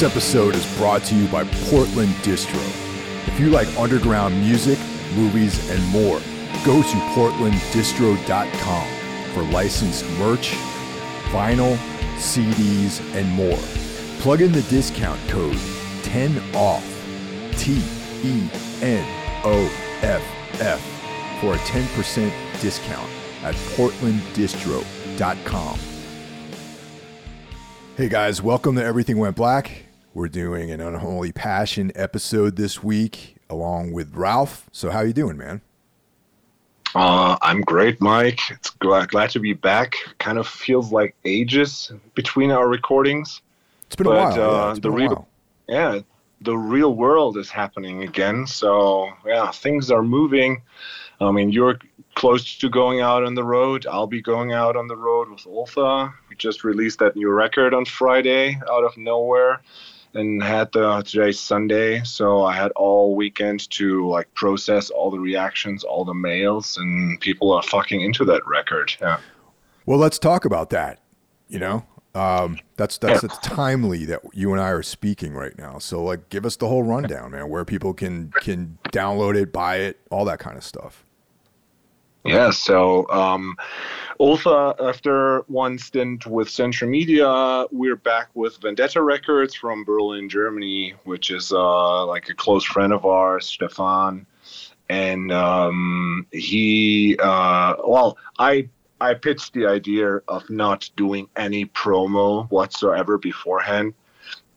[0.00, 2.58] This episode is brought to you by Portland Distro.
[3.28, 4.78] If you like underground music,
[5.14, 6.22] movies, and more,
[6.64, 8.88] go to portlanddistro.com
[9.34, 10.52] for licensed merch,
[11.32, 11.76] vinyl,
[12.16, 13.58] CDs, and more.
[14.22, 15.58] Plug in the discount code
[16.04, 16.82] 10OFF,
[17.58, 17.82] T
[18.26, 18.48] E
[18.80, 19.04] N
[19.44, 20.22] O F
[20.62, 20.80] F,
[21.42, 22.32] for a 10%
[22.62, 23.10] discount
[23.42, 25.78] at portlanddistro.com.
[27.98, 29.89] Hey guys, welcome to Everything Went Black.
[30.12, 34.68] We're doing an Unholy Passion episode this week along with Ralph.
[34.72, 35.60] So how you doing, man?
[36.96, 38.40] Uh, I'm great, Mike.
[38.50, 39.94] It's glad, glad to be back.
[40.18, 43.40] Kind of feels like ages between our recordings.
[43.86, 44.32] It's been a while.
[44.32, 45.28] uh, yeah, it's the been a real- while.
[45.68, 46.00] Yeah,
[46.40, 48.48] the real world is happening again.
[48.48, 50.60] So yeah, things are moving.
[51.20, 51.78] I mean, you're
[52.16, 53.86] close to going out on the road.
[53.86, 56.12] I'll be going out on the road with Ultha.
[56.28, 59.60] We just released that new record on Friday out of nowhere
[60.14, 62.02] and had the today's Sunday.
[62.04, 67.20] So I had all weekend to like process all the reactions, all the mails, and
[67.20, 68.94] people are fucking into that record.
[69.00, 69.20] Yeah.
[69.86, 71.00] Well, let's talk about that.
[71.48, 75.78] You know, um, that's that's it's timely that you and I are speaking right now.
[75.78, 77.48] So, like, give us the whole rundown, man.
[77.48, 81.04] Where people can can download it, buy it, all that kind of stuff.
[82.24, 83.56] Yeah, so um,
[84.20, 90.94] Ultha, after one stint with Century Media, we're back with Vendetta Records from Berlin, Germany,
[91.04, 94.26] which is uh, like a close friend of ours, Stefan.
[94.90, 98.68] And um, he, uh, well, I
[99.00, 103.94] I pitched the idea of not doing any promo whatsoever beforehand.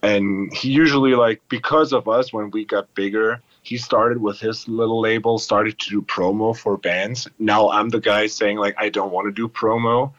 [0.01, 4.67] And he usually like because of us when we got bigger, he started with his
[4.67, 7.27] little label, started to do promo for bands.
[7.39, 10.13] Now I'm the guy saying like I don't want to do promo,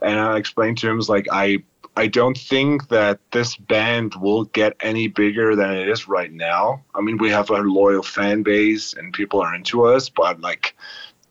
[0.00, 1.64] and I explained to him like I
[1.96, 6.84] I don't think that this band will get any bigger than it is right now.
[6.94, 10.76] I mean we have a loyal fan base and people are into us, but like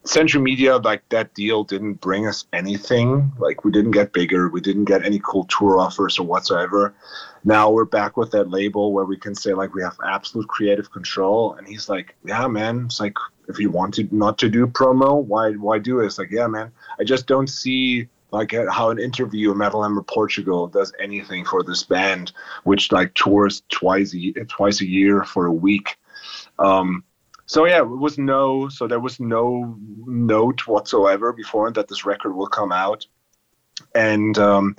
[0.06, 3.32] Century Media, like that deal didn't bring us anything.
[3.38, 6.96] Like we didn't get bigger, we didn't get any cool tour offers or whatsoever.
[7.44, 10.92] Now we're back with that label where we can say like we have absolute creative
[10.92, 11.54] control.
[11.54, 12.86] And he's like yeah man.
[12.86, 13.16] It's like
[13.50, 16.06] if you wanted not to do promo why why do it?
[16.06, 16.72] It's like yeah man.
[17.00, 21.64] I just don't see like how an interview in metal hammer portugal does anything for
[21.64, 22.32] this band
[22.64, 25.98] which like tours twice a, twice a year for a week.
[26.58, 27.04] Um
[27.50, 32.36] so yeah it was no so there was no note whatsoever before that this record
[32.36, 33.08] will come out
[33.96, 34.76] and um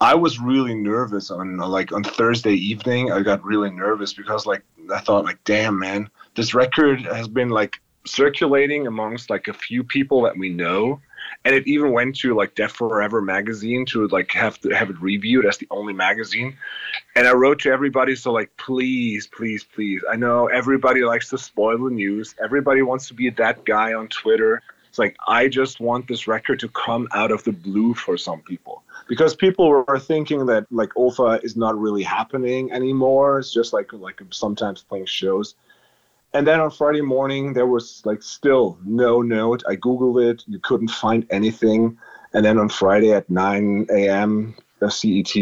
[0.00, 3.10] I was really nervous on like on Thursday evening.
[3.10, 7.48] I got really nervous because like I thought like, damn man, this record has been
[7.48, 11.00] like circulating amongst like a few people that we know,
[11.44, 15.00] and it even went to like Deaf Forever magazine to like have to have it
[15.00, 16.56] reviewed as the only magazine.
[17.16, 20.02] And I wrote to everybody, so like, please, please, please.
[20.10, 22.34] I know everybody likes to spoil the news.
[22.42, 24.62] Everybody wants to be that guy on Twitter.
[24.88, 28.42] It's like I just want this record to come out of the blue for some
[28.42, 33.38] people because people were thinking that like Ultha is not really happening anymore.
[33.38, 35.54] It's just like like sometimes playing shows.
[36.32, 39.62] And then on Friday morning there was like still no note.
[39.68, 41.98] I googled it, you couldn't find anything.
[42.32, 44.56] And then on Friday at 9 a.m.
[44.88, 45.34] CET,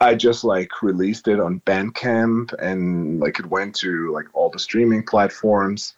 [0.00, 4.58] I just like released it on Bandcamp and like it went to like all the
[4.58, 5.94] streaming platforms.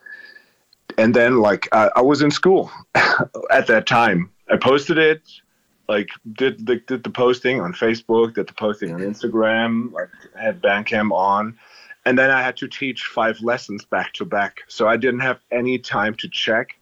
[0.99, 4.31] And then like I, I was in school at that time.
[4.51, 5.23] I posted it,
[5.89, 10.61] like did the did the posting on Facebook, did the posting on Instagram, like had
[10.61, 11.57] Bandcamp on,
[12.05, 14.61] and then I had to teach five lessons back to back.
[14.67, 16.77] So I didn't have any time to check.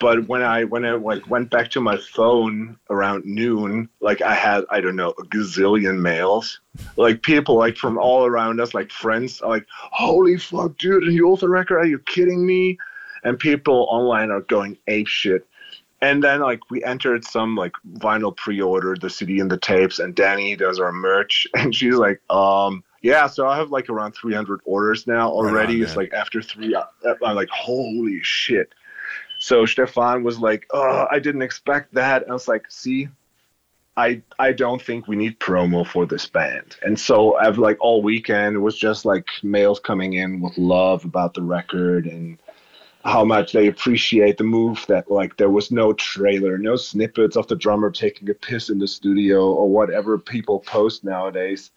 [0.00, 4.34] But when I when I like went back to my phone around noon, like I
[4.34, 6.60] had I don't know a gazillion mails,
[6.96, 11.10] like people like from all around us, like friends, are like holy fuck, dude, are
[11.10, 11.78] you also record?
[11.78, 12.78] Are you kidding me?
[13.24, 15.46] And people online are going ape shit.
[16.00, 20.14] And then like we entered some like vinyl pre-order the cd and the tapes and
[20.14, 21.48] danny does our merch.
[21.56, 25.82] And she's like um yeah so i have like around 300 orders now already on,
[25.82, 26.84] it's like after three uh,
[27.24, 28.72] i'm like holy shit
[29.38, 33.08] so stefan was like oh i didn't expect that and i was like see
[33.98, 36.76] I, I don't think we need promo for this band.
[36.82, 41.04] And so I've like all weekend it was just like mails coming in with love
[41.04, 42.38] about the record and
[43.04, 47.48] how much they appreciate the move that like there was no trailer, no snippets of
[47.48, 51.72] the drummer taking a piss in the studio or whatever people post nowadays.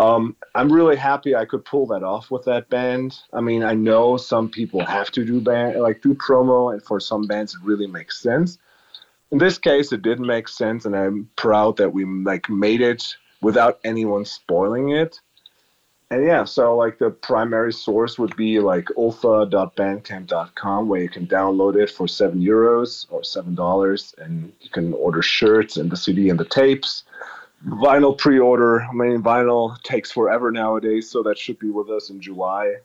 [0.00, 3.18] Um, I'm really happy I could pull that off with that band.
[3.34, 7.00] I mean, I know some people have to do band like do promo, and for
[7.00, 8.56] some bands it really makes sense.
[9.30, 13.14] In this case, it didn't make sense, and I'm proud that we like made it
[13.42, 15.20] without anyone spoiling it.
[16.10, 21.76] and yeah, so like the primary source would be like ultha.bandcamp.com where you can download
[21.76, 26.30] it for seven euros or seven dollars and you can order shirts and the CD
[26.30, 27.04] and the tapes.
[27.66, 28.82] Vinyl pre order.
[28.82, 32.76] I mean, vinyl takes forever nowadays, so that should be with us in July.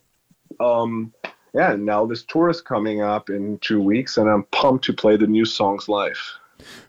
[0.60, 1.14] Um,
[1.54, 4.94] yeah, and now this tour is coming up in two weeks, and I'm pumped to
[4.94, 6.20] play the new songs live.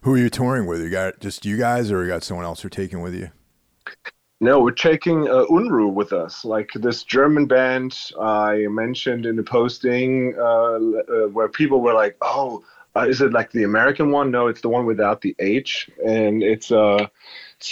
[0.03, 0.81] Who are you touring with?
[0.81, 3.31] You got just you guys, or you got someone else you're taking with you?
[4.41, 9.43] No, we're taking uh, Unruh with us, like this German band I mentioned in the
[9.43, 12.63] posting, uh, uh, where people were like, "Oh,
[12.95, 16.43] uh, is it like the American one?" No, it's the one without the H, and
[16.43, 17.07] it's uh,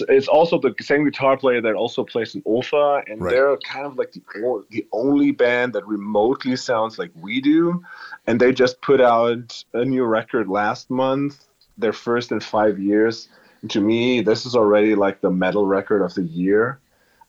[0.08, 3.30] it's, also the same guitar player that also plays in Ultha, and right.
[3.30, 7.82] they're kind of like the the only band that remotely sounds like we do,
[8.26, 11.46] and they just put out a new record last month,
[11.76, 13.28] their first in five years
[13.68, 16.78] to me, this is already like the metal record of the year.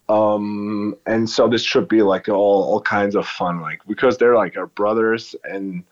[0.08, 4.36] Um, and so this should be like all, all kinds of fun, like because they're
[4.36, 5.82] like our brothers and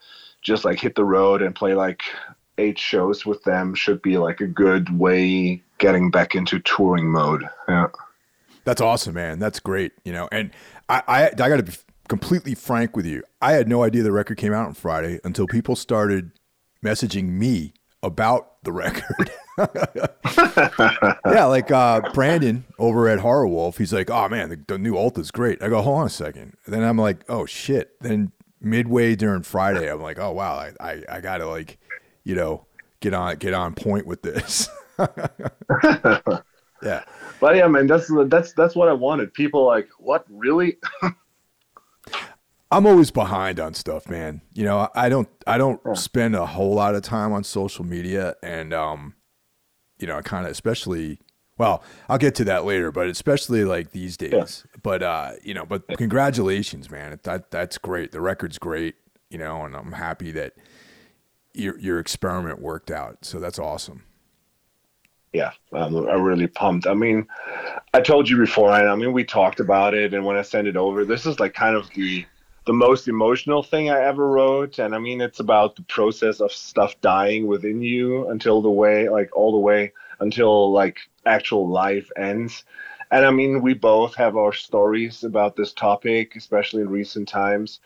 [0.41, 2.03] just like hit the road and play like
[2.59, 7.49] eight shows with them should be like a good way getting back into touring mode.
[7.69, 7.89] Yeah.
[8.65, 9.39] That's awesome, man.
[9.39, 9.93] That's great.
[10.05, 10.51] You know, and
[10.89, 11.73] I, I, I got to be
[12.09, 13.23] completely frank with you.
[13.41, 16.33] I had no idea the record came out on Friday until people started
[16.85, 19.31] messaging me about the record.
[21.27, 24.97] yeah, like uh, Brandon over at Horror Wolf, he's like, "Oh man, the, the new
[24.97, 26.57] alt is great." I go, "Hold on a second.
[26.67, 31.03] then I'm like, "Oh shit!" Then midway during Friday, I'm like, "Oh wow, I, I,
[31.09, 31.79] I gotta like,
[32.25, 32.67] you know,
[33.01, 34.69] get on get on point with this."
[36.83, 37.05] yeah,
[37.41, 39.33] but yeah, man, that's that's that's what I wanted.
[39.35, 40.79] People like, "What really?"
[42.71, 44.41] I'm always behind on stuff, man.
[44.53, 45.95] You know, I don't I don't yeah.
[45.95, 49.15] spend a whole lot of time on social media and um
[49.99, 51.21] you know, I kind of especially
[51.57, 54.33] well, I'll get to that later, but especially like these days.
[54.33, 54.81] Yeah.
[54.83, 57.19] But uh, you know, but congratulations, man.
[57.23, 58.11] That that's great.
[58.13, 58.97] The record's great,
[59.31, 60.55] you know, and I'm happy that
[61.53, 63.25] your your experiment worked out.
[63.25, 64.03] So that's awesome.
[65.35, 66.87] Yeah, I'm, I'm really pumped.
[66.87, 67.27] I mean,
[67.93, 70.77] I told you before, I mean, we talked about it, and when I sent it
[70.77, 72.25] over, this is like kind of the
[72.67, 74.79] the most emotional thing I ever wrote.
[74.79, 79.09] And I mean, it's about the process of stuff dying within you until the way,
[79.09, 82.65] like all the way until like actual life ends.
[83.11, 87.81] And I mean, we both have our stories about this topic, especially in recent times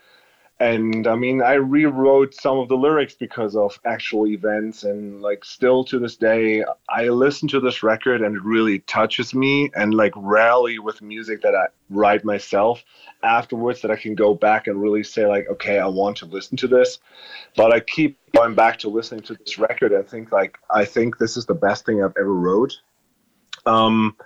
[0.60, 5.44] and i mean i rewrote some of the lyrics because of actual events and like
[5.44, 9.94] still to this day i listen to this record and it really touches me and
[9.94, 12.82] like rally with music that i write myself
[13.22, 16.56] afterwards that i can go back and really say like okay i want to listen
[16.56, 16.98] to this.
[17.56, 21.18] But i keep going back to listening to this record and think like i think
[21.18, 22.80] this is the best thing i've ever wrote.
[23.66, 24.16] Um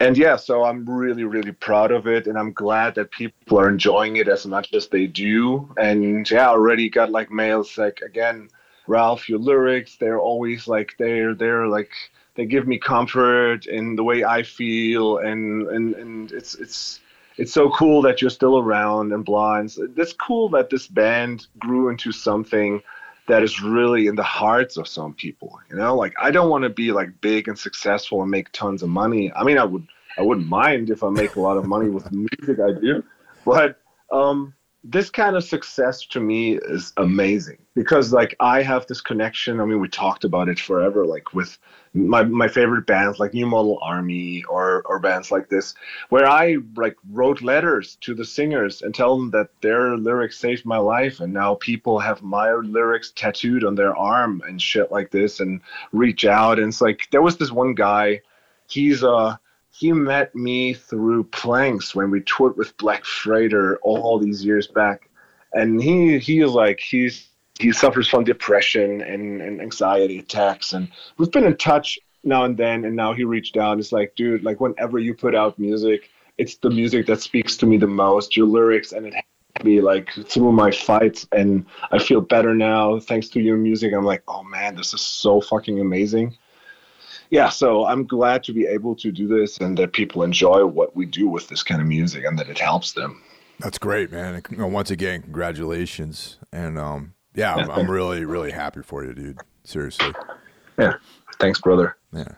[0.00, 3.68] and yeah, so I'm really, really proud of it, and I'm glad that people are
[3.68, 5.68] enjoying it as much as they do.
[5.76, 8.48] And yeah, already got like mails like again,
[8.86, 11.90] Ralph, your lyrics, they're always like they're they're like
[12.36, 17.00] they give me comfort in the way I feel, and and and it's it's
[17.36, 19.76] it's so cool that you're still around and blind.
[19.96, 22.82] It's cool that this band grew into something
[23.28, 25.58] that is really in the hearts of some people.
[25.70, 28.82] You know, like I don't want to be like big and successful and make tons
[28.82, 29.32] of money.
[29.32, 29.86] I mean, I would
[30.18, 33.04] I wouldn't mind if I make a lot of money with the music I do,
[33.44, 33.80] but
[34.10, 34.54] um,
[34.84, 39.60] this kind of success to me is amazing because like I have this connection.
[39.60, 41.58] I mean, we talked about it forever, like with
[41.94, 45.74] my my favorite bands like New Model Army or or bands like this,
[46.10, 50.64] where I like wrote letters to the singers and tell them that their lyrics saved
[50.64, 55.10] my life, and now people have my lyrics tattooed on their arm and shit like
[55.10, 55.60] this, and
[55.92, 56.58] reach out.
[56.60, 58.20] And it's like there was this one guy,
[58.68, 59.36] he's uh
[59.78, 65.08] he met me through planks when we toured with Black Freighter all these years back,
[65.52, 67.28] and he he is like he's
[67.60, 72.56] he suffers from depression and, and anxiety attacks, and we've been in touch now and
[72.56, 72.84] then.
[72.84, 73.78] And now he reached out.
[73.78, 77.66] It's like, dude, like whenever you put out music, it's the music that speaks to
[77.66, 78.36] me the most.
[78.36, 82.98] Your lyrics, and it helped me like through my fights and I feel better now
[82.98, 83.92] thanks to your music.
[83.94, 86.36] I'm like, oh man, this is so fucking amazing
[87.30, 90.96] yeah, so I'm glad to be able to do this and that people enjoy what
[90.96, 93.22] we do with this kind of music and that it helps them.
[93.60, 94.42] That's great, man.
[94.50, 96.38] once again, congratulations.
[96.52, 99.38] And um, yeah, I'm, I'm really, really happy for you, dude.
[99.64, 100.12] Seriously.
[100.78, 100.94] Yeah.
[101.40, 101.96] Thanks, brother.
[102.12, 102.32] Yeah.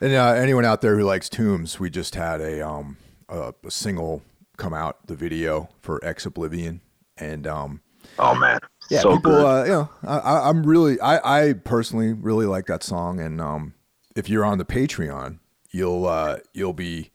[0.00, 2.96] And uh, anyone out there who likes Tombs, we just had a um
[3.28, 4.22] a, a single
[4.56, 6.80] come out, the video for Ex Oblivion,
[7.16, 7.80] and um.
[8.18, 8.58] Oh man,
[8.90, 12.82] yeah, so people, uh, you know, I, am really, I, I personally really like that
[12.82, 13.74] song, and um,
[14.16, 15.38] if you're on the Patreon,
[15.70, 17.10] you'll uh, you'll be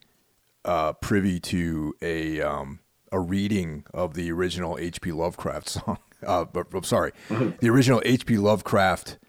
[0.63, 2.79] uh, privy to a um,
[3.11, 5.11] a reading of the original H.P.
[5.11, 5.97] Lovecraft song.
[6.25, 7.51] Uh, but, I'm sorry, mm-hmm.
[7.59, 8.37] the original H.P.
[8.37, 9.19] Lovecraft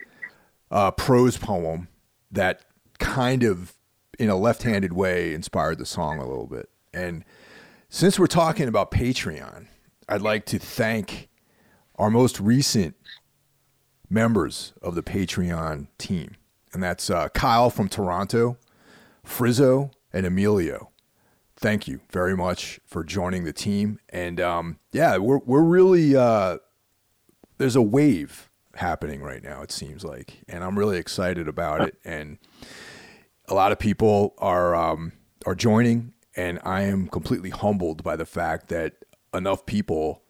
[0.71, 1.89] uh, prose poem
[2.31, 2.63] that
[2.99, 3.75] kind of,
[4.19, 6.69] in a left-handed way, inspired the song a little bit.
[6.95, 7.25] And
[7.89, 9.67] since we're talking about Patreon,
[10.09, 11.29] I'd like to thank
[11.97, 12.95] our most recent
[14.09, 16.37] members of the Patreon team,
[16.73, 18.59] and that's uh, Kyle from Toronto,
[19.25, 20.91] Frizzo, and Emilio.
[21.57, 26.59] Thank you very much for joining the team, and um, yeah, we're we're really uh,
[27.59, 29.63] there's a wave happening right now.
[29.63, 31.97] It seems like, and I'm really excited about it.
[32.05, 32.39] And
[33.49, 35.13] a lot of people are um,
[35.47, 38.95] are joining, and I am completely humbled by the fact that
[39.33, 40.23] enough people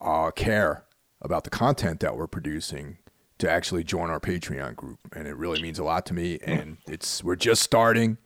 [0.00, 0.84] uh, care
[1.22, 2.98] about the content that we're producing
[3.38, 6.38] to actually join our Patreon group, and it really means a lot to me.
[6.42, 8.18] And it's we're just starting,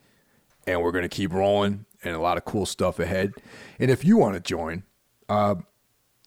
[0.67, 3.33] and we're to keep rolling, and a lot of cool stuff ahead.
[3.79, 4.83] And if you want to join,
[5.29, 5.57] uh,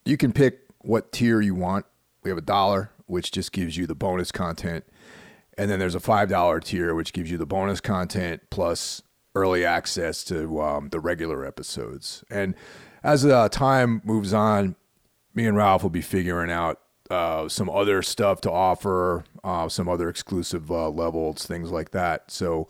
[0.06, 1.86] you can pick what tier you want.
[2.24, 4.86] We have a dollar, which just gives you the bonus content,
[5.58, 9.02] and then there's a five dollar tier, which gives you the bonus content plus
[9.36, 12.24] early access to um, the regular episodes.
[12.30, 12.56] And
[13.04, 14.76] as uh, time moves on,
[15.38, 19.88] me and Ralph will be figuring out uh, some other stuff to offer, uh, some
[19.88, 22.32] other exclusive uh, levels, things like that.
[22.32, 22.68] So,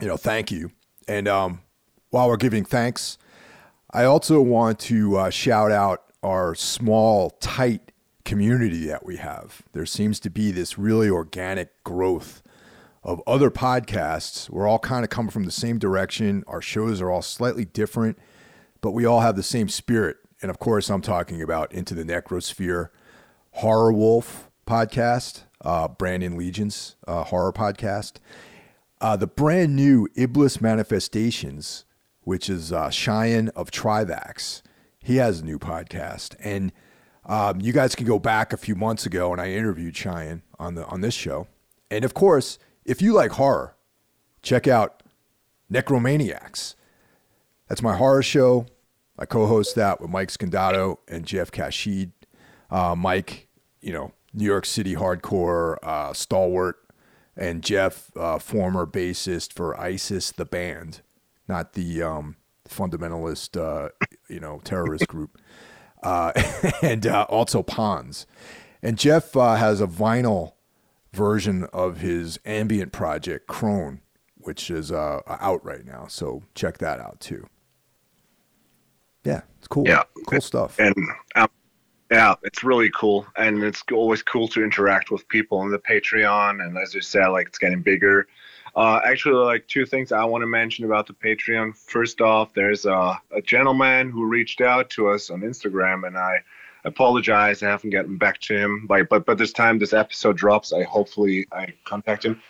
[0.00, 0.72] you know, thank you.
[1.06, 1.60] And um,
[2.08, 3.18] while we're giving thanks,
[3.92, 7.92] I also want to uh, shout out our small, tight
[8.24, 9.62] community that we have.
[9.72, 12.42] There seems to be this really organic growth
[13.04, 14.48] of other podcasts.
[14.48, 16.42] We're all kind of coming from the same direction.
[16.46, 18.18] Our shows are all slightly different,
[18.80, 22.04] but we all have the same spirit and of course, I'm talking about Into the
[22.04, 22.88] Necrosphere,
[23.52, 28.14] Horror Wolf podcast, uh, Brandon Legion's uh, horror podcast,
[29.00, 31.84] uh, the brand new Iblis Manifestations,
[32.22, 34.62] which is uh, Cheyenne of Trivax.
[35.02, 36.72] He has a new podcast, and
[37.26, 40.74] um, you guys can go back a few months ago, and I interviewed Cheyenne on
[40.74, 41.48] the on this show.
[41.90, 43.76] And of course, if you like horror,
[44.42, 45.02] check out
[45.72, 46.74] Necromaniacs.
[47.68, 48.66] That's my horror show.
[49.20, 52.12] I co-host that with Mike Scandato and Jeff Caxide.
[52.70, 53.48] Uh, Mike,
[53.82, 56.76] you know, New York City hardcore uh, stalwart,
[57.36, 61.02] and Jeff, uh, former bassist for ISIS, the band,
[61.48, 62.36] not the um,
[62.66, 63.90] fundamentalist, uh,
[64.28, 65.38] you know, terrorist group,
[66.02, 66.32] uh,
[66.82, 68.26] and uh, also Palms.
[68.82, 70.54] And Jeff has a vinyl
[71.12, 74.00] version of his ambient project, Crone,
[74.36, 76.06] which is out right now.
[76.08, 77.46] So check that out too.
[79.24, 79.86] Yeah, it's cool.
[79.86, 80.78] Yeah, cool stuff.
[80.78, 80.94] And
[81.34, 81.48] um,
[82.10, 86.64] yeah, it's really cool, and it's always cool to interact with people on the Patreon.
[86.64, 88.26] And as you said, like it's getting bigger.
[88.74, 91.76] Uh, actually, like two things I want to mention about the Patreon.
[91.76, 96.42] First off, there's a, a gentleman who reached out to us on Instagram, and I
[96.84, 97.62] apologize.
[97.62, 98.86] I haven't gotten back to him.
[98.86, 102.40] But but but this time this episode drops, I hopefully I contact him.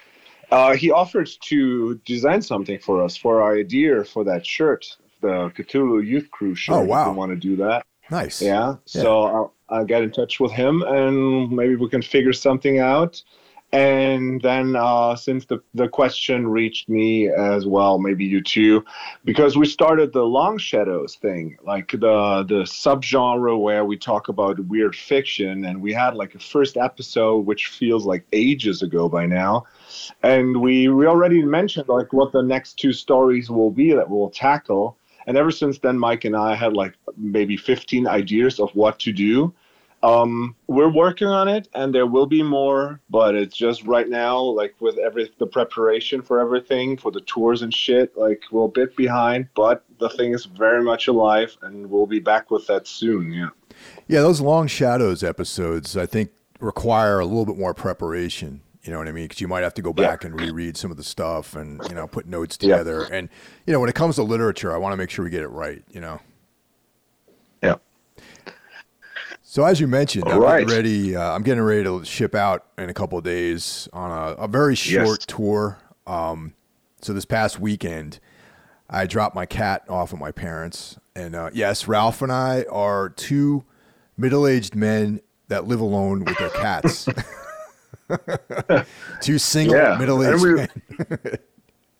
[0.50, 5.52] Uh, he offered to design something for us for our idea for that shirt the
[5.56, 6.74] Cthulhu Youth Crew show.
[6.74, 7.02] Oh wow!
[7.02, 7.86] If you want to do that?
[8.10, 8.42] Nice.
[8.42, 8.76] Yeah.
[8.86, 9.22] So.
[9.22, 13.22] I'll, I'll, get in touch with him, and maybe we can figure something out.
[13.72, 18.84] And then, uh, since the the question reached me as well, maybe you too,
[19.24, 24.58] because we started the Long Shadows thing, like the the subgenre where we talk about
[24.66, 29.24] weird fiction, and we had like a first episode which feels like ages ago by
[29.24, 29.66] now
[30.22, 34.30] and we we already mentioned like what the next two stories will be that we'll
[34.30, 34.96] tackle
[35.26, 39.12] and ever since then, Mike and I had like maybe 15 ideas of what to
[39.12, 39.52] do.
[40.02, 44.40] Um, we're working on it, and there will be more, but it's just right now,
[44.40, 48.68] like with every the preparation for everything, for the tours and shit, like we're a
[48.68, 52.86] bit behind, but the thing is very much alive, and we'll be back with that
[52.86, 53.30] soon.
[53.30, 53.50] Yeah.
[54.08, 58.62] Yeah, those long shadows episodes, I think, require a little bit more preparation.
[58.82, 59.24] You know what I mean?
[59.24, 60.28] Because you might have to go back yeah.
[60.28, 63.06] and reread some of the stuff and you know put notes together.
[63.10, 63.16] Yeah.
[63.16, 63.28] And
[63.66, 65.48] you know when it comes to literature, I want to make sure we get it
[65.48, 65.82] right.
[65.90, 66.20] You know.
[67.62, 67.74] Yeah.
[69.42, 70.66] So as you mentioned, All I'm right.
[70.66, 71.16] getting ready.
[71.16, 74.48] Uh, I'm getting ready to ship out in a couple of days on a, a
[74.48, 75.26] very short yes.
[75.26, 75.78] tour.
[76.06, 76.54] Um,
[77.02, 78.18] so this past weekend,
[78.88, 83.10] I dropped my cat off at my parents, and uh, yes, Ralph and I are
[83.10, 83.64] two
[84.16, 87.08] middle-aged men that live alone with their cats.
[89.20, 89.96] Two single yeah.
[89.96, 90.54] middle-aged and
[91.08, 91.38] men.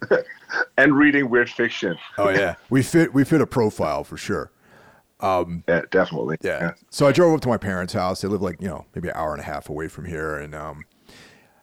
[0.78, 1.96] and reading weird fiction.
[2.18, 4.50] oh yeah, we fit we fit a profile for sure.
[5.20, 6.38] Um, yeah, definitely.
[6.40, 6.58] Yeah.
[6.60, 6.70] yeah.
[6.88, 8.22] So I drove up to my parents' house.
[8.22, 10.54] They live like you know maybe an hour and a half away from here, and
[10.54, 10.84] um,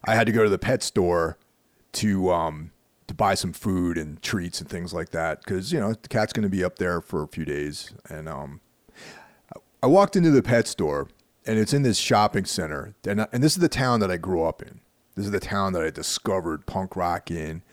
[0.06, 1.38] I had to go to the pet store
[1.94, 2.72] to um,
[3.08, 6.34] to buy some food and treats and things like that because you know the cat's
[6.34, 7.94] going to be up there for a few days.
[8.10, 8.62] And um,
[9.82, 11.08] I walked into the pet store,
[11.48, 14.44] and it's in this shopping center, and and this is the town that I grew
[14.44, 14.82] up in.
[15.16, 17.63] This is the town that I discovered punk rock in.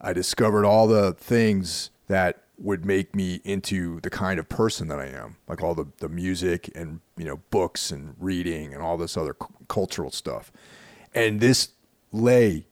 [0.00, 4.98] I discovered all the things that would make me into the kind of person that
[4.98, 8.98] I am, like all the, the music and you know books and reading and all
[8.98, 10.52] this other c- cultural stuff.
[11.14, 11.70] And this
[12.12, 12.66] lay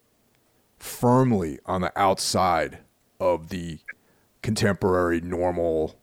[0.78, 2.80] firmly on the outside
[3.18, 3.78] of the
[4.42, 5.98] contemporary normal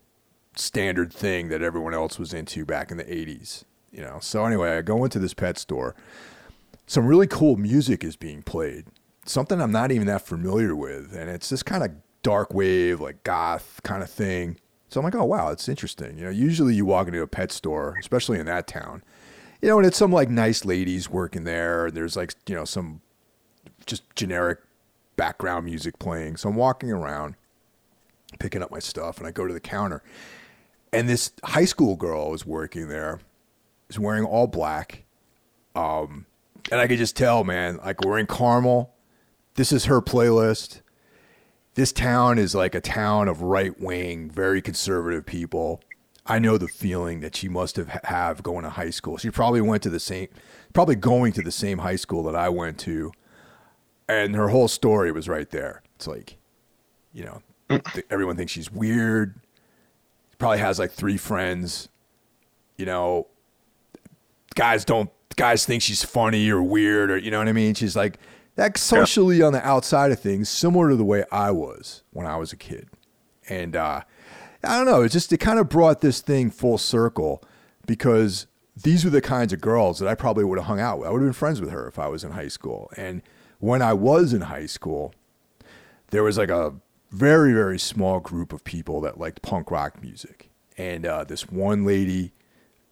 [0.56, 4.18] standard thing that everyone else was into back in the 80s you know?
[4.20, 5.94] So anyway i go into this pet store.
[6.86, 8.86] Some really cool music is being played
[9.24, 11.90] something i'm not even that familiar with and it's this kind of
[12.22, 14.56] dark wave like goth kind of thing.
[14.88, 16.18] So i'm like oh wow it's interesting.
[16.18, 19.02] You know usually you walk into a pet store especially in that town
[19.60, 23.00] you know and it's some like nice ladies working there there's like you know some
[23.86, 24.58] just generic
[25.16, 26.36] background music playing.
[26.36, 27.36] So i'm walking around
[28.38, 30.02] picking up my stuff and i go to the counter
[30.92, 33.20] and this high school girl was working there
[33.92, 35.04] is wearing all black.
[35.74, 36.26] Um,
[36.70, 38.94] and i could just tell man like we're in carmel.
[39.54, 40.80] This is her playlist.
[41.74, 45.80] This town is like a town of right wing very conservative people.
[46.24, 49.16] I know the feeling that she must have have going to high school.
[49.16, 50.28] She probably went to the same
[50.72, 53.12] probably going to the same high school that i went to.
[54.08, 55.82] And her whole story was right there.
[55.96, 56.36] It's like
[57.12, 59.40] you know th- everyone thinks she's weird.
[60.38, 61.88] Probably has like three friends.
[62.76, 63.26] You know,
[64.54, 67.74] guys don't guys think she's funny or weird or you know what I mean.
[67.74, 68.18] She's like
[68.56, 69.46] that socially yeah.
[69.46, 72.56] on the outside of things, similar to the way I was when I was a
[72.56, 72.88] kid.
[73.48, 74.02] And uh,
[74.64, 77.42] I don't know, it just it kind of brought this thing full circle
[77.86, 81.08] because these were the kinds of girls that I probably would have hung out with.
[81.08, 82.90] I would have been friends with her if I was in high school.
[82.96, 83.22] And
[83.58, 85.14] when I was in high school,
[86.10, 86.74] there was like a
[87.10, 91.84] very very small group of people that liked punk rock music, and uh, this one
[91.84, 92.32] lady,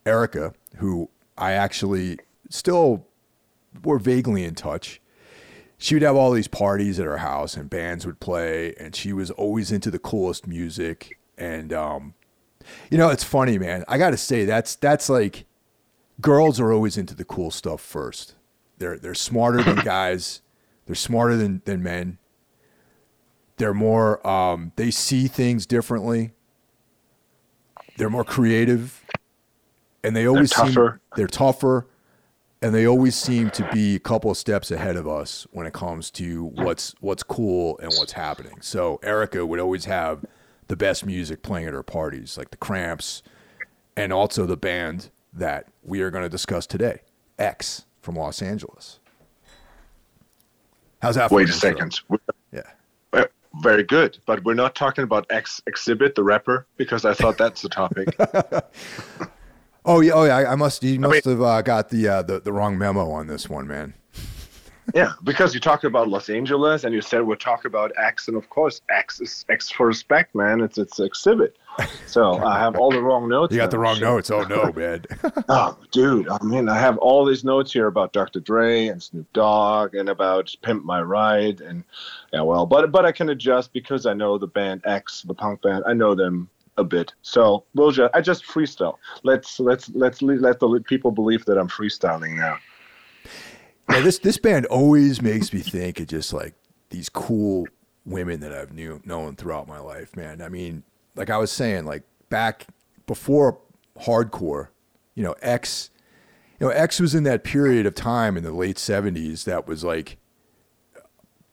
[0.05, 3.07] Erica, who I actually still
[3.83, 5.01] were vaguely in touch.
[5.77, 9.13] She would have all these parties at her house, and bands would play, and she
[9.13, 11.17] was always into the coolest music.
[11.37, 12.13] And um,
[12.91, 13.83] you know, it's funny, man.
[13.87, 15.45] I got to say that's that's like
[16.19, 18.35] girls are always into the cool stuff first.
[18.77, 20.41] They're they're smarter than guys.
[20.85, 22.19] They're smarter than than men.
[23.61, 26.31] They're more, um, they see things differently.
[27.97, 29.00] They're more creative,
[30.03, 31.01] and they always they're tougher.
[31.01, 31.87] Seem, they're tougher,
[32.61, 35.73] and they always seem to be a couple of steps ahead of us when it
[35.73, 38.57] comes to what's what's cool and what's happening.
[38.61, 40.25] So Erica would always have
[40.67, 43.23] the best music playing at her parties, like the Cramps,
[43.95, 47.01] and also the band that we are going to discuss today,
[47.37, 48.99] X from Los Angeles.
[51.01, 51.31] How's that?
[51.31, 51.99] Wait a second.
[52.51, 52.61] Yeah
[53.59, 54.17] very good.
[54.25, 58.15] But we're not talking about X Exhibit, the rapper, because I thought that's the topic.
[59.85, 60.51] oh yeah, oh yeah.
[60.51, 60.83] I must.
[60.83, 63.49] You must I mean, have uh, got the, uh, the the wrong memo on this
[63.49, 63.93] one, man.
[64.95, 68.35] yeah, because you talked about Los Angeles and you said we'll talk about X, and
[68.35, 70.61] of course X is X for respect, man.
[70.61, 71.53] It's it's Xzibit.
[72.05, 73.53] So I have all the wrong notes.
[73.53, 74.29] You got the wrong notes.
[74.29, 75.05] Oh no, man.
[75.47, 76.27] oh, dude.
[76.27, 78.39] I mean, I have all these notes here about Dr.
[78.41, 81.83] Dre and Snoop Dogg and about Pimp My Ride and
[82.33, 85.61] yeah, well, but but I can adjust because I know the band X, the punk
[85.61, 85.83] band.
[85.87, 86.49] I know them
[86.81, 87.13] a bit.
[87.21, 88.97] So we'll I just freestyle.
[89.23, 92.57] Let's let's let's let the people believe that I'm freestyling now.
[93.89, 96.53] Yeah, this this band always makes me think of just like
[96.89, 97.65] these cool
[98.05, 100.41] women that I've knew known throughout my life, man.
[100.41, 100.83] I mean,
[101.15, 102.67] like I was saying, like back
[103.07, 103.59] before
[103.99, 104.69] hardcore,
[105.15, 105.89] you know, X,
[106.59, 109.83] you know, X was in that period of time in the late '70s that was
[109.83, 110.17] like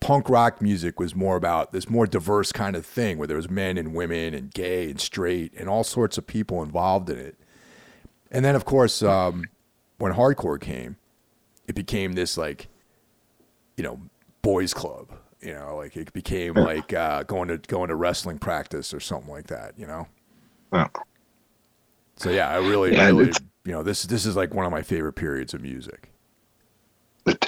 [0.00, 3.50] punk rock music was more about this more diverse kind of thing where there was
[3.50, 7.37] men and women and gay and straight and all sorts of people involved in it.
[8.30, 9.44] And then, of course, um,
[9.96, 10.96] when hardcore came,
[11.66, 12.68] it became this like,
[13.76, 14.00] you know,
[14.42, 18.92] boys club you know, like it became like uh, going to going to wrestling practice
[18.92, 19.74] or something like that.
[19.76, 20.08] You know.
[20.72, 20.88] Yeah.
[22.16, 23.32] So yeah, I really, yeah, really,
[23.64, 26.11] you know, this this is like one of my favorite periods of music.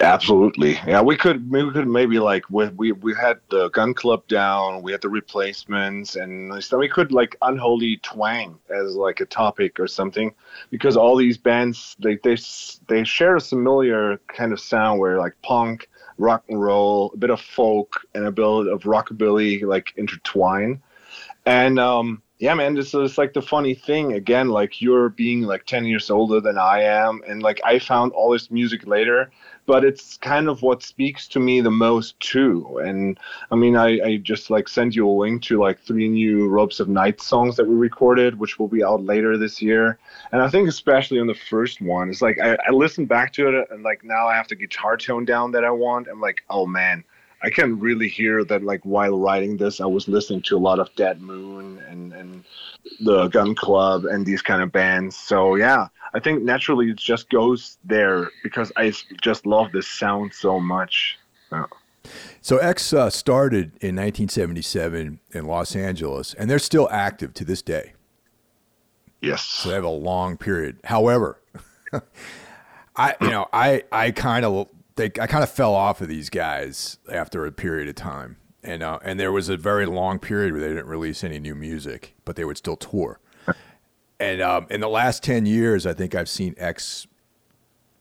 [0.01, 1.01] Absolutely, yeah.
[1.01, 5.01] We could we could maybe like we we had the Gun Club down, we had
[5.01, 10.35] the replacements, and so we could like Unholy Twang as like a topic or something,
[10.71, 12.37] because all these bands they they
[12.89, 15.89] they share a similar kind of sound where like punk
[16.19, 20.83] rock and roll, a bit of folk, and a bit of rockabilly like intertwine.
[21.47, 24.49] And um, yeah, man, this is like the funny thing again.
[24.49, 28.31] Like you're being like ten years older than I am, and like I found all
[28.31, 29.31] this music later,
[29.67, 32.81] but it's kind of what speaks to me the most too.
[32.85, 33.19] And
[33.51, 36.81] I mean, I, I just like sent you a link to like three new Ropes
[36.81, 39.99] of Night songs that we recorded, which will be out later this year.
[40.33, 43.69] And I think especially on the first one, it's like I, I back to it,
[43.71, 46.09] and like now I have the guitar tone down that I want.
[46.09, 47.05] I'm like, oh man
[47.43, 50.79] I can really hear that like while writing this, I was listening to a lot
[50.79, 52.45] of Dead Moon and and
[53.01, 55.17] the Gun Club and these kind of bands.
[55.17, 60.35] So yeah, I think naturally it just goes there because I just love this sound
[60.35, 61.19] so much.
[61.51, 61.67] Yeah.
[62.41, 67.63] So X uh, started in 1977 in Los Angeles, and they're still active to this
[67.63, 67.93] day.
[69.21, 69.43] Yes.
[69.43, 70.79] So they have a long period.
[70.85, 71.39] However,
[72.97, 74.69] I you know I I kind of
[75.01, 78.83] they I kind of fell off of these guys after a period of time, and
[78.83, 82.15] uh, and there was a very long period where they didn't release any new music,
[82.25, 83.19] but they would still tour.
[84.21, 87.07] And um, in the last ten years, I think I've seen X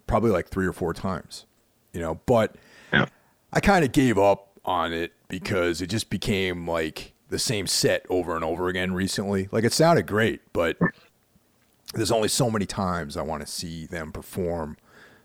[0.05, 1.45] probably like three or four times,
[1.93, 2.19] you know.
[2.25, 2.57] But
[2.91, 3.05] yeah.
[3.53, 8.05] I kind of gave up on it because it just became like the same set
[8.09, 9.47] over and over again recently.
[9.53, 10.75] Like it sounded great, but
[11.93, 14.75] there's only so many times I want to see them perform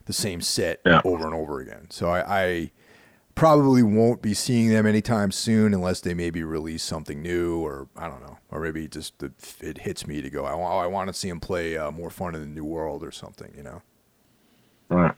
[0.07, 1.01] the same set yeah.
[1.05, 1.87] over and over again.
[1.91, 2.71] So I, I,
[3.35, 8.09] probably won't be seeing them anytime soon unless they maybe release something new or I
[8.09, 10.45] don't know, or maybe just the, it hits me to go.
[10.45, 13.11] I, I want to see them play uh, more fun in the new world or
[13.11, 13.83] something, you know.
[14.89, 15.15] Right.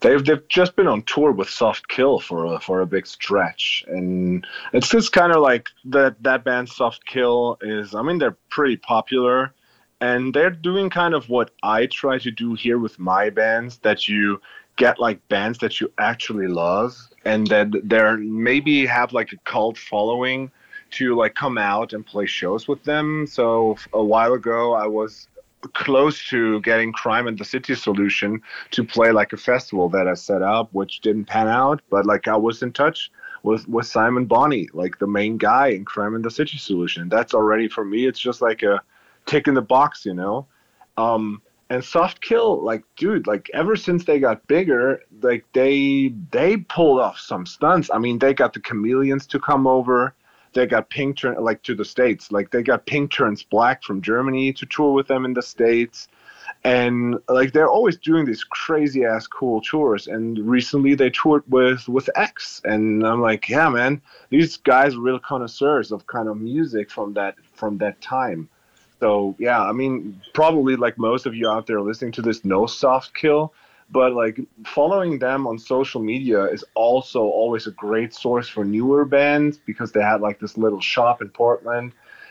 [0.00, 3.84] They've they've just been on tour with Soft Kill for a for a big stretch,
[3.86, 7.94] and it's just kind of like that that band Soft Kill is.
[7.94, 9.54] I mean, they're pretty popular
[10.02, 14.08] and they're doing kind of what I try to do here with my bands that
[14.08, 14.42] you
[14.74, 19.78] get like bands that you actually love and that they're maybe have like a cult
[19.78, 20.50] following
[20.90, 23.28] to like come out and play shows with them.
[23.28, 25.28] So a while ago I was
[25.74, 30.14] close to getting Crime and the City Solution to play like a festival that I
[30.14, 33.12] set up, which didn't pan out, but like I was in touch
[33.44, 37.08] with with Simon Bonney, like the main guy in Crime and the City Solution.
[37.08, 38.06] That's already for me.
[38.06, 38.82] It's just like a
[39.26, 40.46] tick in the box, you know.
[40.96, 46.58] Um, and soft kill, like dude, like ever since they got bigger, like they they
[46.58, 47.90] pulled off some stunts.
[47.92, 50.14] I mean, they got the chameleons to come over.
[50.52, 52.30] They got pink turn like to the states.
[52.30, 56.08] Like they got pink turns black from Germany to tour with them in the states
[56.64, 61.88] and like they're always doing these crazy ass cool tours and recently they toured with
[61.88, 66.36] with x and i'm like yeah man these guys are real connoisseurs of kind of
[66.36, 68.48] music from that from that time
[69.02, 72.66] so yeah, I mean, probably like most of you out there listening to this no
[72.66, 73.52] Soft Kill,
[73.90, 79.04] but like following them on social media is also always a great source for newer
[79.04, 81.90] bands because they had like this little shop in Portland.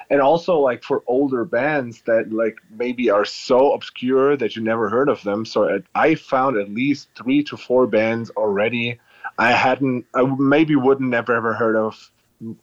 [0.10, 4.88] And also like for older bands that like maybe are so obscure that you never
[4.88, 5.43] heard of them.
[5.43, 8.97] So I found at least three to four bands already
[9.38, 12.11] I hadn't, I maybe wouldn't never ever heard of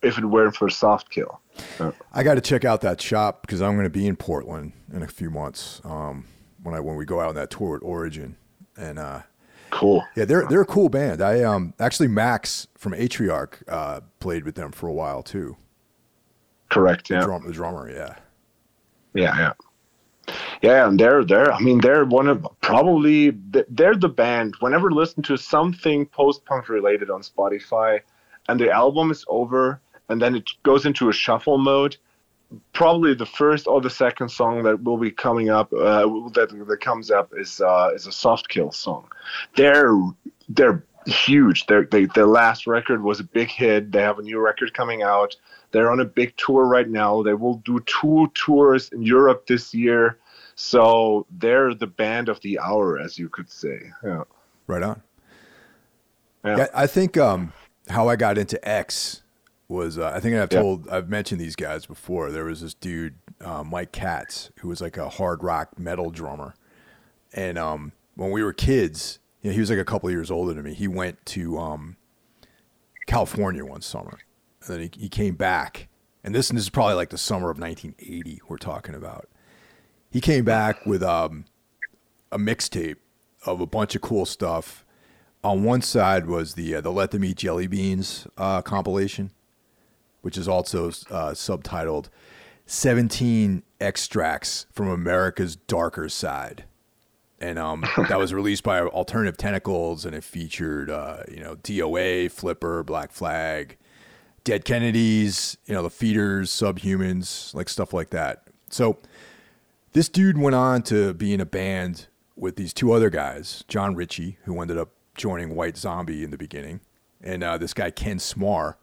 [0.02, 1.40] if it weren't for soft kill.
[2.12, 5.02] I got to check out that shop because I'm going to be in Portland in
[5.02, 6.26] a few months um,
[6.62, 8.36] when I when we go out on that tour at Origin
[8.76, 9.22] and uh,
[9.70, 10.04] cool.
[10.16, 11.20] Yeah, they're they're a cool band.
[11.20, 15.56] I um actually Max from Atriarch uh, played with them for a while too.
[16.70, 17.10] Correct.
[17.10, 17.20] Yeah.
[17.20, 17.90] The, drum, the drummer.
[17.90, 18.14] Yeah.
[19.14, 19.36] Yeah.
[19.38, 19.52] Yeah.
[20.62, 24.54] Yeah, and they're they're I mean they're one of probably they're the band.
[24.60, 28.00] Whenever I listen to something post punk related on Spotify,
[28.48, 31.96] and the album is over and then it goes into a shuffle mode.
[32.72, 36.80] Probably the first or the second song that will be coming up uh, that that
[36.80, 39.06] comes up is uh, is a soft kill song.
[39.54, 39.94] They're
[40.48, 41.66] they're huge.
[41.66, 43.92] They're, they their last record was a big hit.
[43.92, 45.37] They have a new record coming out.
[45.72, 47.22] They're on a big tour right now.
[47.22, 50.18] They will do two tours in europe this year.
[50.54, 53.78] So they're the band of the hour as you could say.
[54.02, 54.24] Yeah.
[54.66, 55.02] Right on.
[56.44, 57.52] Yeah, yeah i think um
[57.88, 59.22] how I got into X
[59.68, 60.96] was uh, I think I've told yeah.
[60.96, 62.31] I've mentioned these guys before.
[62.31, 66.55] There was this dude uh, Mike Katz who was like a hard rock metal drummer,
[67.33, 70.55] and um, when we were kids, you know, he was like a couple years older
[70.55, 70.74] than me.
[70.74, 71.96] He went to um,
[73.07, 74.18] California one summer,
[74.62, 75.88] and then he, he came back.
[76.24, 78.42] And this, and this is probably like the summer of 1980.
[78.48, 79.29] We're talking about.
[80.11, 81.44] He came back with um,
[82.33, 82.96] a mixtape
[83.46, 84.85] of a bunch of cool stuff
[85.44, 89.31] on one side was the uh, the Let Them Eat Jelly Beans uh, compilation,
[90.22, 92.09] which is also uh, subtitled
[92.66, 96.64] 17 Extracts from America's Darker Side.
[97.40, 102.31] And um, that was released by Alternative Tentacles, and it featured, uh, you know, DOA,
[102.31, 103.77] Flipper, Black Flag,
[104.44, 108.44] Dead Kennedys, you know, the Feeders, Subhumans, like stuff like that.
[108.70, 108.98] So
[109.92, 113.94] this dude went on to be in a band with these two other guys, John
[113.94, 116.81] Ritchie, who ended up joining White Zombie in the beginning,
[117.20, 118.76] and uh, this guy Ken Smar,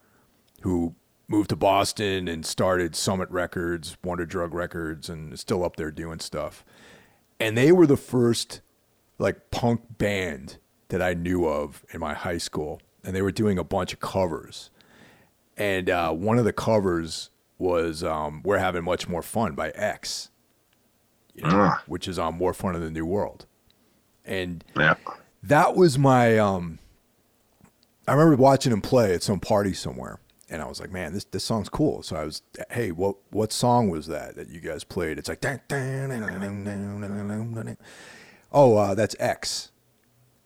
[0.62, 0.93] who
[1.28, 5.89] moved to Boston and started Summit Records, Wonder Drug Records, and is still up there
[5.89, 6.63] doing stuff.
[7.39, 8.62] And they were the first
[9.17, 10.58] like punk band
[10.89, 14.00] that I knew of in my high school, and they were doing a bunch of
[14.00, 14.69] covers.
[15.58, 20.30] And uh, one of the covers was um, "We're Having Much More Fun" by X,
[21.34, 21.84] you know, Ah.
[21.88, 23.45] which is on More Fun in the New World.
[24.26, 24.95] And Yeah
[25.47, 26.38] that was my.
[26.38, 26.79] Um,
[28.08, 31.25] I remember watching him play at some party somewhere, and I was like, "Man, this
[31.25, 34.84] this song's cool." So I was, "Hey, what what song was that that you guys
[34.84, 35.41] played?" It's like,
[38.51, 39.71] "Oh, uh, that's X,"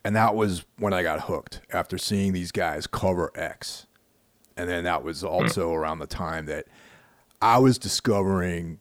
[0.04, 3.86] and that was when I got hooked after seeing these guys cover X,
[4.56, 6.66] and then that was also around the time that
[7.42, 8.80] I was discovering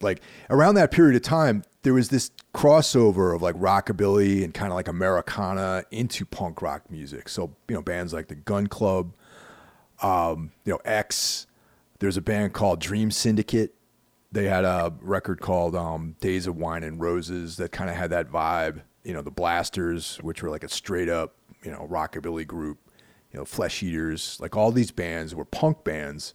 [0.00, 4.72] like around that period of time, there was this crossover of like rockabilly and kind
[4.72, 7.28] of like Americana into punk rock music.
[7.28, 9.14] So, you know, bands like the Gun Club,
[10.02, 11.46] um, you know, X.
[11.98, 13.74] There's a band called Dream Syndicate.
[14.32, 18.10] They had a record called um, Days of Wine and Roses that kind of had
[18.10, 18.82] that vibe.
[19.02, 22.78] You know, the Blasters, which were like a straight up, you know, rockabilly group.
[23.32, 26.34] You know, Flesh Eaters, like all these bands were punk bands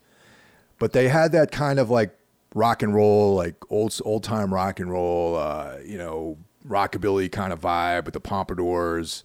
[0.82, 2.18] but they had that kind of like
[2.54, 6.38] rock and roll, like old old time rock and roll, uh, you know,
[6.68, 9.24] rockabilly kind of vibe with the pompadours.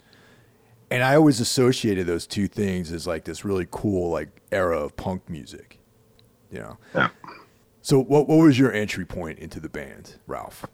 [0.91, 4.97] And I always associated those two things as like this really cool like era of
[4.97, 5.79] punk music,
[6.51, 6.79] you know.
[6.95, 7.09] Yeah.
[7.83, 10.67] So what what was your entry point into the band, Ralph?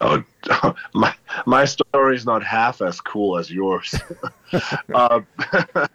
[0.00, 0.22] Oh,
[0.94, 1.14] my
[1.46, 3.94] my story is not half as cool as yours.
[4.94, 5.20] uh,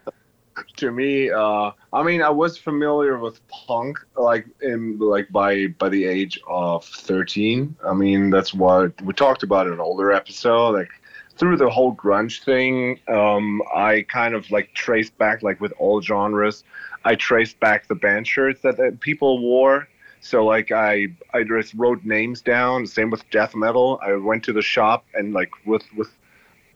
[0.76, 5.88] to me, uh, I mean, I was familiar with punk, like in like by by
[5.88, 7.76] the age of thirteen.
[7.86, 10.74] I mean, that's what we talked about in an older episode.
[10.74, 10.90] Like
[11.36, 16.02] through the whole grunge thing, um, I kind of like traced back, like with all
[16.02, 16.64] genres,
[17.04, 19.88] I traced back the band shirts that, that people wore.
[20.20, 22.86] So like I I just wrote names down.
[22.86, 23.98] Same with death metal.
[24.02, 26.10] I went to the shop and like with with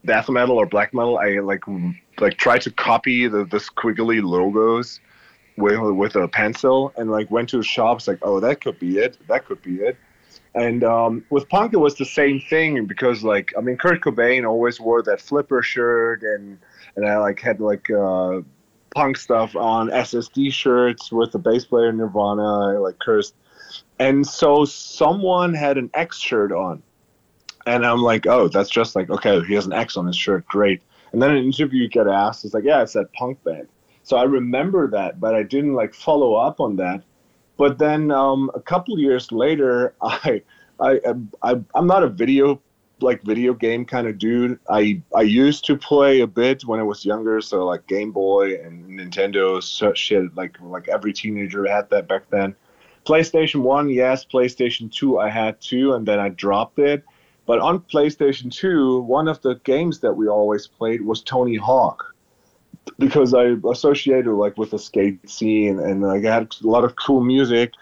[0.05, 1.65] death metal or black metal, I like
[2.21, 5.01] like tried to copy the the squiggly logos
[5.57, 9.19] with with a pencil and like went to shops like oh that could be it
[9.29, 9.97] that could be it.
[10.55, 14.49] And um, with punk, it was the same thing because, like, I mean, Kurt Cobain
[14.49, 16.59] always wore that flipper shirt, and
[16.95, 18.41] and I like had like uh,
[18.95, 23.35] punk stuff on SSD shirts with the bass player Nirvana, I, like cursed.
[23.99, 26.83] And so someone had an X shirt on.
[27.67, 30.47] And I'm like, oh, that's just like, okay, he has an X on his shirt.
[30.47, 30.83] Great.
[31.13, 33.69] And then an interview, you get asked, it's like, yeah, it's that punk band.
[34.03, 37.03] So I remember that, but I didn't like follow up on that.
[37.57, 40.43] But then um, a couple years later, I,
[40.81, 41.01] I,
[41.43, 42.61] I, I'm not a video
[43.01, 44.59] like video game kind of dude.
[44.69, 48.55] I I used to play a bit when I was younger, so like Game Boy
[48.61, 50.35] and Nintendo so shit.
[50.35, 52.55] Like like every teenager had that back then.
[53.05, 54.25] PlayStation One, yes.
[54.25, 57.05] PlayStation Two, I had two, and then I dropped it.
[57.47, 62.15] But on PlayStation Two, one of the games that we always played was Tony Hawk,
[62.99, 66.97] because I associated like with the skate scene and like I had a lot of
[66.97, 67.73] cool music.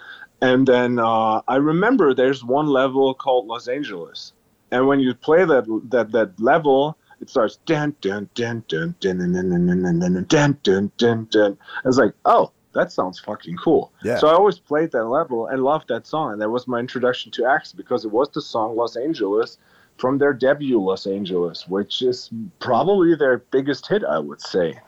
[0.40, 4.32] And then uh, I remember there's one level called Los Angeles,
[4.72, 9.18] and when you play that that that level, it starts dun dun dun dun dun
[9.18, 11.58] dun dun dun dun dun dun dun dun.
[11.84, 13.92] It's like, oh, that sounds fucking cool.
[14.02, 14.18] Yeah.
[14.18, 17.30] So I always played that level and loved that song, and that was my introduction
[17.32, 19.58] to X because it was the song Los Angeles
[19.98, 24.78] from their debut Los Angeles, which is probably their biggest hit, I would say.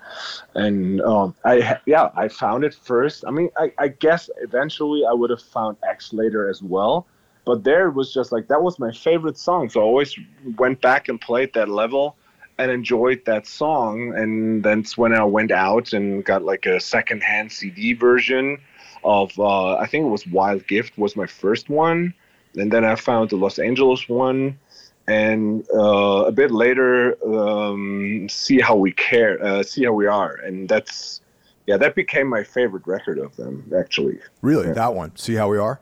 [0.54, 3.24] And um, I yeah, I found it first.
[3.26, 7.06] I mean, I, I guess eventually I would have found X later as well.
[7.44, 9.68] But there it was just like that was my favorite song.
[9.68, 10.18] So I always
[10.56, 12.16] went back and played that level
[12.58, 14.14] and enjoyed that song.
[14.16, 18.58] And that's when I went out and got like a secondhand CD version
[19.02, 22.14] of uh, I think it was Wild Gift was my first one.
[22.56, 24.58] And then I found the Los Angeles one.
[25.06, 30.36] And uh, a bit later, um, see how we care, uh, see how we are,
[30.36, 31.20] and that's
[31.66, 34.18] yeah, that became my favorite record of them actually.
[34.40, 34.72] Really, Yeah.
[34.72, 35.14] that one.
[35.16, 35.78] See how we are.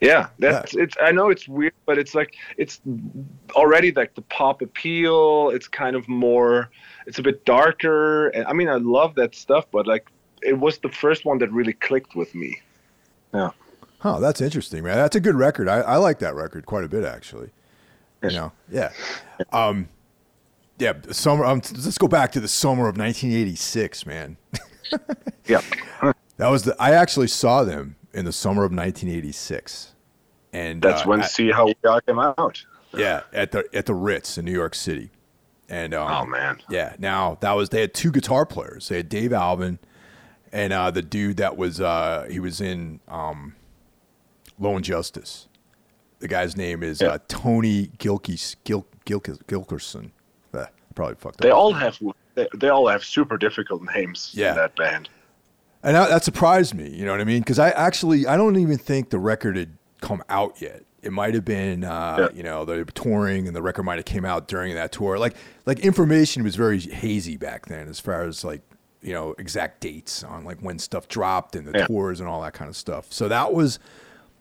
[0.00, 0.94] Yeah, that's it's.
[1.00, 2.80] I know it's weird, but it's like it's
[3.52, 5.50] already like the pop appeal.
[5.50, 6.70] It's kind of more.
[7.06, 10.10] It's a bit darker, and I mean, I love that stuff, but like
[10.42, 12.60] it was the first one that really clicked with me.
[13.32, 13.50] Yeah.
[14.04, 14.96] Oh, that's interesting, man.
[14.96, 15.68] That's a good record.
[15.68, 17.50] I, I like that record quite a bit, actually.
[18.22, 18.32] Yes.
[18.32, 18.92] You know, yeah.
[19.52, 19.88] Um,
[20.78, 21.44] yeah, summer.
[21.44, 24.36] Um, let's go back to the summer of 1986, man.
[25.46, 25.62] yeah.
[26.36, 26.76] That was the.
[26.78, 29.92] I actually saw them in the summer of 1986,
[30.52, 32.64] and that's uh, when I- See How We Got came out.
[32.96, 35.10] yeah, at the at the Ritz in New York City,
[35.68, 36.60] and um, Oh man.
[36.70, 36.94] Yeah.
[36.98, 38.88] Now that was they had two guitar players.
[38.88, 39.78] They had Dave Alvin
[40.52, 43.54] and uh, the dude that was uh, he was in um,
[44.58, 45.48] Lone Justice.
[46.20, 47.08] The guy's name is Yeah.
[47.08, 50.12] uh, Tony Gilkis, Gil, Gil, Gilkerson.
[50.54, 51.40] Uh, probably fucked up.
[51.42, 51.98] They all have
[52.34, 54.50] they, they all have super difficult names Yeah.
[54.52, 55.10] in that band.
[55.86, 57.40] And that, that surprised me, you know what I mean?
[57.40, 59.70] Because I actually, I don't even think the record had
[60.00, 60.82] come out yet.
[61.00, 62.36] It might have been, uh, Yeah.
[62.36, 65.16] you know, they were touring, and the record might have came out during that tour.
[65.18, 68.62] Like, like information was very hazy back then, as far as like,
[69.00, 71.86] you know, exact dates on like when stuff dropped and the Yeah.
[71.86, 73.06] tours and all that kind of stuff.
[73.12, 73.78] So that was,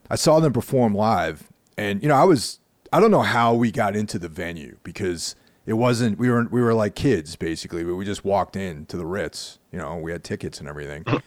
[0.09, 1.43] I saw them perform live,
[1.77, 2.59] and you know, I was,
[2.91, 6.17] I don't know how we got into the venue because it wasn't.
[6.17, 9.59] We were we were like kids basically, but we just walked in to the Ritz.
[9.71, 11.05] You know, we had tickets and everything.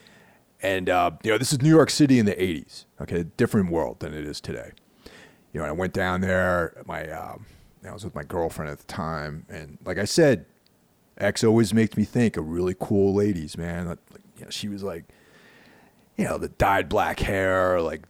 [0.61, 2.85] And uh, you know, this is New York City in the '80s.
[3.01, 4.73] Okay, different world than it is today.
[5.53, 6.83] You know, I went down there.
[6.87, 7.47] My um,
[7.87, 10.47] I was with my girlfriend at the time, and like I said,
[11.17, 13.89] X always makes me think of really cool ladies, man.
[13.89, 13.99] Like,
[14.37, 15.05] you know, she was like,
[16.17, 18.03] you know, the dyed black hair, like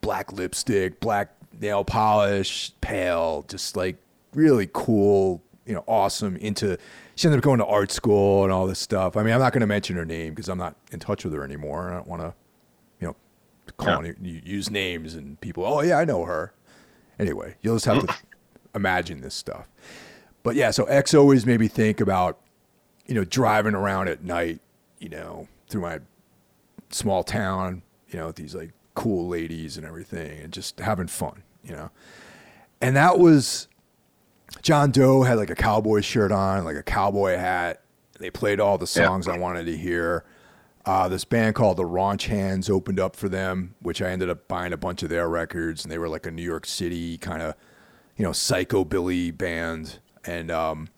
[0.00, 3.96] black lipstick, black nail polish, pale, just like
[4.34, 6.36] really cool, you know, awesome.
[6.36, 6.78] Into
[7.14, 9.16] she ended up going to art school and all this stuff.
[9.16, 11.32] I mean, I'm not going to mention her name because I'm not in touch with
[11.34, 11.90] her anymore.
[11.90, 12.34] I don't want to,
[13.00, 13.16] you know,
[13.76, 15.64] call any, use names and people.
[15.64, 16.52] Oh yeah, I know her.
[17.18, 18.76] Anyway, you'll just have to mm-hmm.
[18.76, 19.68] imagine this stuff.
[20.42, 22.40] But yeah, so X always made me think about,
[23.06, 24.60] you know, driving around at night,
[24.98, 26.00] you know, through my
[26.90, 31.42] small town, you know, with these like cool ladies and everything and just having fun,
[31.62, 31.90] you know.
[32.80, 33.68] And that was
[34.60, 37.80] John Doe had like a cowboy shirt on, like a cowboy hat.
[38.18, 39.06] They played all the Yeah.
[39.06, 40.24] songs I wanted to hear.
[40.84, 44.48] Uh, this band called the Raunch Hands opened up for them, which I ended up
[44.48, 47.40] buying a bunch of their records, and they were like a New York City kind
[47.40, 47.54] of,
[48.16, 49.98] you know, psychobilly band.
[50.24, 50.88] And um,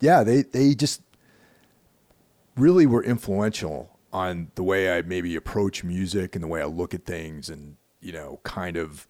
[0.00, 1.00] yeah, they they just
[2.56, 6.94] really were influential on the way I maybe approach music and the way I look
[6.94, 9.06] at things, and you know, kind of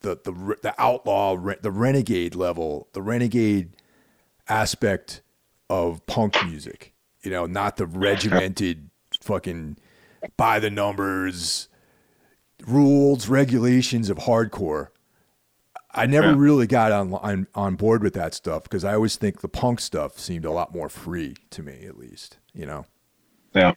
[0.00, 3.70] the the the outlaw, the renegade level, the renegade
[4.48, 5.22] aspect
[5.70, 6.94] of punk music.
[7.22, 9.76] You know, not the regimented fucking
[10.36, 11.68] by the numbers
[12.66, 14.88] rules, regulations of hardcore.
[15.92, 16.34] I never Yeah.
[16.34, 19.80] really got on, on on board with that stuff because I always think the punk
[19.80, 22.38] stuff seemed a lot more free to me, at least.
[22.54, 22.86] You know.
[23.54, 23.74] Yeah.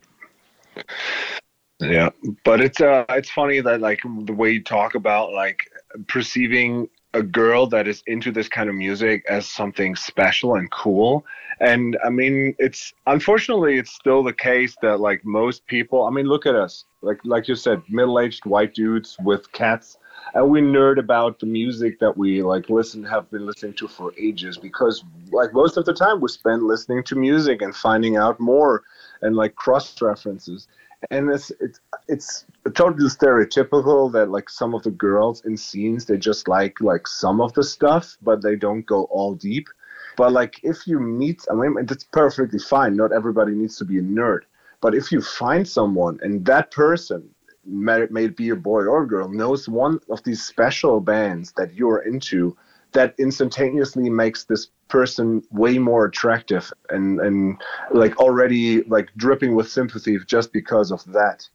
[1.80, 2.10] Yeah,
[2.44, 5.68] but it's uh it's funny that like the way you talk about like
[6.08, 11.26] perceiving a girl that is into this kind of music as something special and cool.
[11.60, 16.26] And I mean, it's unfortunately it's still the case that like most people, I mean,
[16.26, 16.86] look at us.
[17.02, 19.98] Like like you said, middle-aged white dudes with cats
[20.34, 24.14] and we nerd about the music that we like listen have been listening to for
[24.18, 28.40] ages because like most of the time we spend listening to music and finding out
[28.40, 28.84] more
[29.22, 30.68] and like cross references
[31.10, 36.18] and it's it's it's totally stereotypical that like some of the girls in scenes they
[36.18, 39.68] just like like some of the stuff but they don't go all deep.
[40.18, 42.96] But like if you meet i mean that's perfectly fine.
[42.96, 44.42] Not everybody needs to be a nerd.
[44.82, 47.30] But if you find someone and that person
[47.66, 51.74] may, may be a boy or a girl knows one of these special bands that
[51.74, 52.56] you're into
[52.94, 59.70] that instantaneously makes this person way more attractive and and like already like dripping with
[59.70, 61.48] sympathy just because of that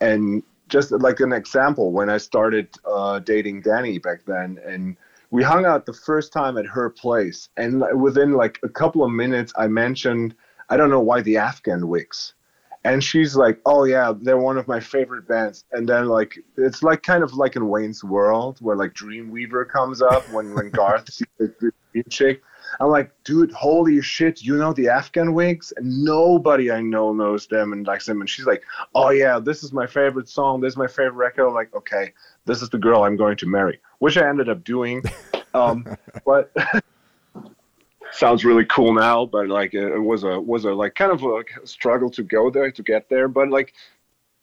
[0.00, 4.96] and just like an example when i started uh, dating danny back then and
[5.30, 9.10] we hung out the first time at her place and within like a couple of
[9.10, 10.34] minutes i mentioned
[10.68, 12.34] i don't know why the afghan wigs.
[12.82, 15.64] And she's like oh yeah they're one of my favorite bands.
[15.72, 20.00] And then like it's like kind of like in wayne's world where like dreamweaver comes
[20.00, 21.72] up when when garth sees the
[22.08, 22.42] chick
[22.78, 25.72] i'm like dude holy shit you know the afghan wigs?
[25.76, 28.20] And nobody i know knows them and likes them.
[28.20, 28.62] And she's like
[28.94, 30.60] oh yeah this is my favorite song.
[30.60, 31.48] This is my favorite record.
[31.48, 32.12] I'm like okay
[32.46, 35.02] this is the girl i'm going to marry which i ended up doing.
[35.52, 35.84] Um,
[36.24, 36.52] but
[38.12, 41.66] sounds really cool now, but like it was a was a like kind of a
[41.66, 43.28] struggle to go there to get there.
[43.28, 43.74] But like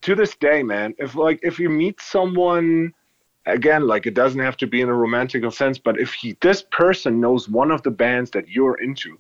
[0.02, 2.94] to this day, man, if like if you meet someone
[3.48, 6.64] again, like it doesn't have to be in a romantic sense, but if he this
[6.72, 9.18] person knows one of the bands that you're into,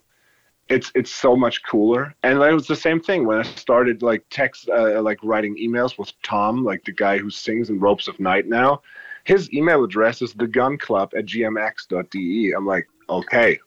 [0.69, 2.13] it's it's so much cooler.
[2.23, 5.97] And it was the same thing when I started like text uh, like writing emails
[5.97, 8.81] with Tom, like the guy who sings in Ropes of Night now.
[9.23, 12.53] His email address is thegunclub at gmx.de.
[12.55, 13.59] I'm like, okay,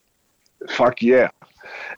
[0.68, 1.28] fuck yeah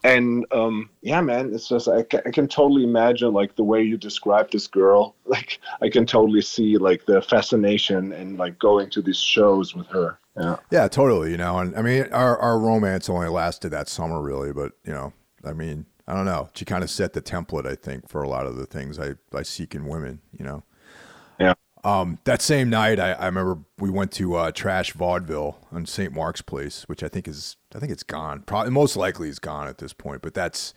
[0.04, 3.96] and um, yeah, man, it's just I, I can totally imagine like the way you
[3.96, 5.16] describe this girl.
[5.32, 9.86] Like I can totally see like the fascination and like going to these shows with
[9.86, 10.18] her.
[10.36, 11.30] Yeah, yeah, totally.
[11.30, 14.52] You know, and I mean, our our romance only lasted that summer, really.
[14.52, 16.50] But you know, I mean, I don't know.
[16.54, 19.14] She kind of set the template, I think, for a lot of the things I
[19.32, 20.20] I seek in women.
[20.38, 20.62] You know.
[21.40, 21.54] Yeah.
[21.84, 26.12] Um, that same night, I, I remember we went to uh, Trash Vaudeville on St.
[26.12, 28.42] Mark's Place, which I think is I think it's gone.
[28.42, 30.22] Probably most likely it's gone at this point.
[30.22, 30.74] But that's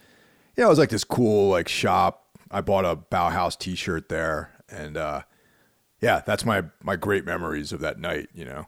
[0.55, 2.21] you know, it was like this cool like shop.
[2.51, 5.21] I bought a Bauhaus T-shirt there, and uh,
[6.01, 8.29] yeah, that's my my great memories of that night.
[8.33, 8.67] You know,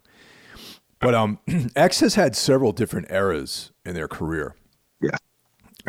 [0.99, 1.39] but um,
[1.75, 4.55] X has had several different eras in their career.
[5.01, 5.17] Yeah.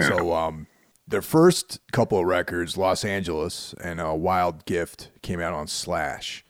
[0.00, 0.68] So um,
[1.08, 6.44] their first couple of records, Los Angeles and uh, Wild Gift, came out on Slash,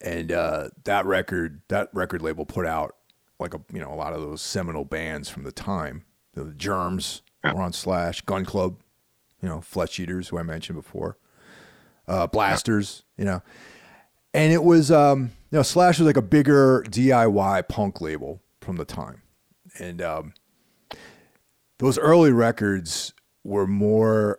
[0.00, 2.94] and uh, that record that record label put out
[3.40, 6.04] like a you know a lot of those seminal bands from the time.
[6.34, 7.54] The Germs Yeah.
[7.54, 8.76] were on Slash, Gun Club,
[9.42, 11.16] you know, Flesh Eaters, who I mentioned before,
[12.06, 13.42] uh, Blasters, you know,
[14.34, 18.76] and it was um, you know Slash was like a bigger DIY punk label from
[18.76, 19.22] the time,
[19.78, 20.34] and um,
[21.78, 23.12] those early records
[23.42, 24.38] were more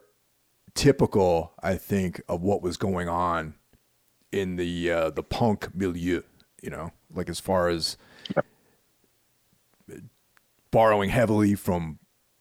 [0.75, 3.55] typical, I think, of what was going on
[4.31, 6.21] in the uh, the punk milieu.
[6.61, 7.97] You know, like as far as
[10.71, 11.99] borrowing heavily from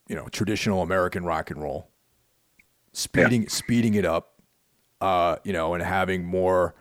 [0.09, 1.91] you know traditional American rock and roll,
[2.93, 4.41] speeding speeding it up,
[5.01, 6.75] uh, you know, and having more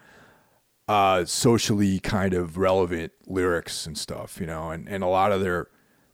[0.88, 5.41] uh, socially kind of relevant lyrics and stuff, you know, and, and a lot of
[5.41, 5.68] their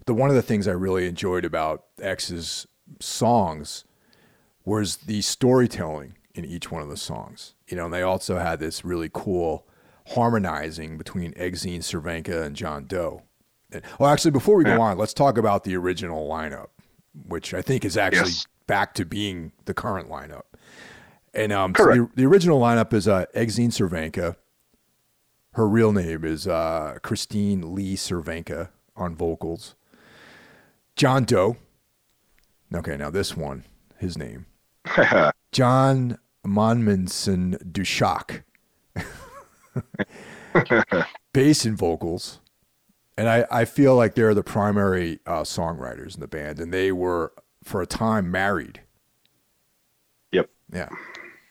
[0.06, 2.68] the one of the things I really enjoyed about X's
[3.00, 3.86] songs
[4.64, 7.54] was the storytelling in each one of the songs.
[7.68, 9.68] You know, and they also had this really cool
[10.10, 13.24] harmonizing between Exene Cervenka and John Doe.
[14.00, 16.68] Well, actually, before we go on, let's talk about the original lineup,
[17.28, 18.48] which I think is actually Yes.
[18.68, 20.44] back to being the current lineup.
[21.34, 24.36] And um, so the, the original lineup is uh, Exene Cervenka.
[25.54, 29.76] Her real name is uh, Christine Lee Cervenka on vocals.
[30.96, 31.58] John Doe.
[32.74, 33.64] Okay, now this one,
[33.98, 34.46] his name.
[35.52, 38.44] John Nommensen Duchac.
[41.34, 42.40] Bass and vocals.
[43.18, 46.92] And I, I feel like they're the primary uh, songwriters in the band, and they
[46.92, 47.32] were,
[47.64, 48.82] for a time, married.
[50.32, 50.50] Yep.
[50.74, 50.90] Yeah.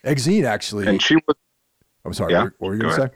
[0.05, 0.87] Exene actually.
[0.87, 1.37] And she was.
[2.05, 3.09] I'm sorry, Yeah, what, were you going to say?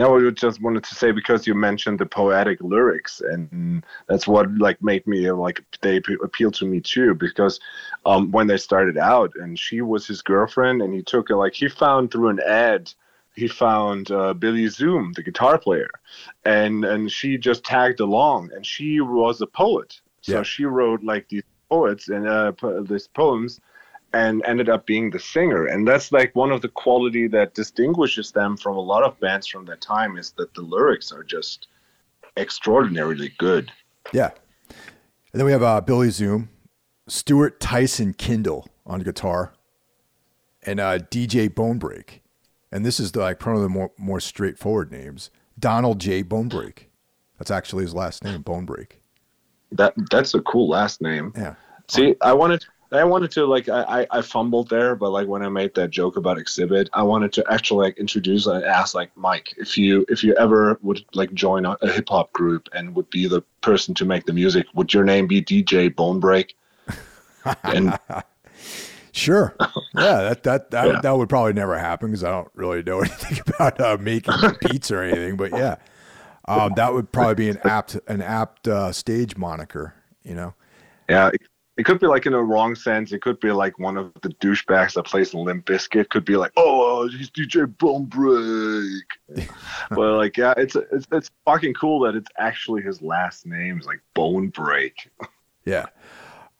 [0.00, 4.50] No, I just wanted to say because you mentioned the poetic lyrics, and that's what
[4.56, 7.14] like made me like they appeal to me too.
[7.14, 7.60] Because
[8.06, 11.52] um, when they started out, and she was his girlfriend, and he took her like
[11.52, 12.90] he found through an ad,
[13.34, 15.88] he found uh, Billy Zoom, the guitar player,
[16.44, 20.42] and and she just tagged along, and she was a poet, so Yeah.
[20.42, 23.60] she wrote like these poets and uh, po- these poems
[24.12, 28.32] and ended up being the singer and that's like one of the quality that distinguishes
[28.32, 31.68] them from a lot of bands from that time is that the lyrics are just
[32.36, 33.70] extraordinarily good
[34.12, 34.30] Yeah.
[35.32, 36.48] And then we have uh, Billy Zoom,
[37.06, 39.52] Stuart Tyson Kindell on guitar,
[40.66, 42.18] and uh, DJ Bonebrake.
[42.72, 46.22] And this is the, like one of the more, more straightforward names Donald J.
[46.24, 46.84] Bonebrake.
[47.38, 48.92] That's actually his last name, Bonebrake.
[49.72, 51.54] that that's a cool last name Yeah.
[51.88, 55.48] see i wanted i wanted to like I, I fumbled there but like when i
[55.48, 59.54] made that joke about Xzibit i wanted to actually like introduce and ask like mike
[59.58, 63.28] if you if you ever would like join a, a hip-hop group and would be
[63.28, 66.50] the person to make the music would your name be dj bonebrake
[67.64, 67.96] and
[69.12, 69.54] Sure.
[69.92, 71.00] Yeah, that that that, Yeah.
[71.00, 74.90] that would probably never happen because I don't really know anything about uh, making beats
[74.92, 75.36] or anything.
[75.36, 75.76] But yeah,
[76.46, 79.94] um, that would probably be an apt an apt uh, stage moniker.
[80.22, 80.54] You know.
[81.08, 81.42] Yeah, it,
[81.76, 83.10] it could be like in a wrong sense.
[83.12, 86.36] It could be like one of the douchebags that plays in Limp Bizkit could be
[86.36, 89.48] like, "Oh, he's DJ Bonebrake,"
[89.90, 93.86] but like, yeah, it's it's it's fucking cool that it's actually his last name is
[93.86, 95.08] like Bonebrake.
[95.64, 95.86] Yeah.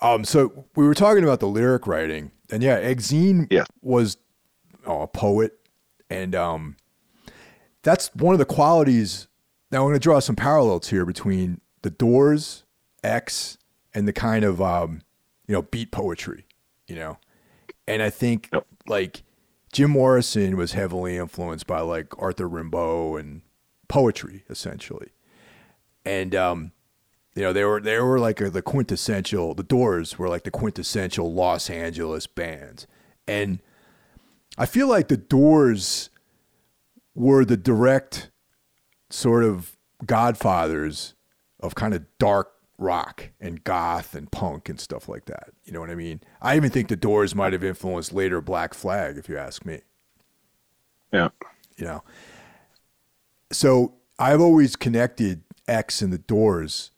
[0.03, 3.67] Um, so we were talking about the lyric writing, and yeah, Exene Yes.
[3.83, 4.17] was
[4.87, 5.59] oh, a poet,
[6.09, 6.77] and um,
[7.83, 9.29] that's one of the qualities.
[9.71, 12.65] Now I'm going to draw some parallels here between the Doors,
[13.05, 13.59] X,
[13.95, 15.03] and the kind of um,
[15.47, 16.47] you know beat poetry,
[16.87, 17.19] you know,
[17.87, 18.67] and I think Yep.
[18.87, 19.23] like
[19.73, 23.43] Jim Morrison was heavily influenced by like Arthur Rimbaud and
[23.89, 25.09] poetry essentially,
[26.07, 26.73] and um,
[27.35, 31.33] you know they were they were like the quintessential the doors were like the quintessential
[31.33, 32.87] los angeles bands
[33.27, 33.61] and
[34.59, 36.11] i feel like the doors
[37.15, 38.31] were the direct
[39.11, 39.77] sort of
[40.07, 41.15] godfathers
[41.61, 45.51] of kind of dark rock and goth and punk and stuff like that.
[45.65, 46.21] You know what I mean?
[46.41, 49.83] I even think the Doors might have influenced later Black Flag, if you ask me.
[51.13, 51.29] Yeah.
[51.77, 52.03] You know.
[53.53, 56.91] So I've always connected X and the Doors.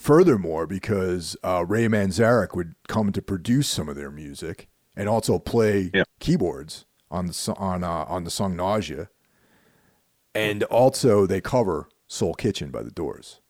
[0.00, 5.38] Furthermore, because uh, Ray Manzarek would come to produce some of their music and also
[5.38, 6.04] play Yeah.
[6.20, 9.10] keyboards on the on uh, on the song Nausea,
[10.34, 13.42] and also they cover Soul Kitchen by the Doors.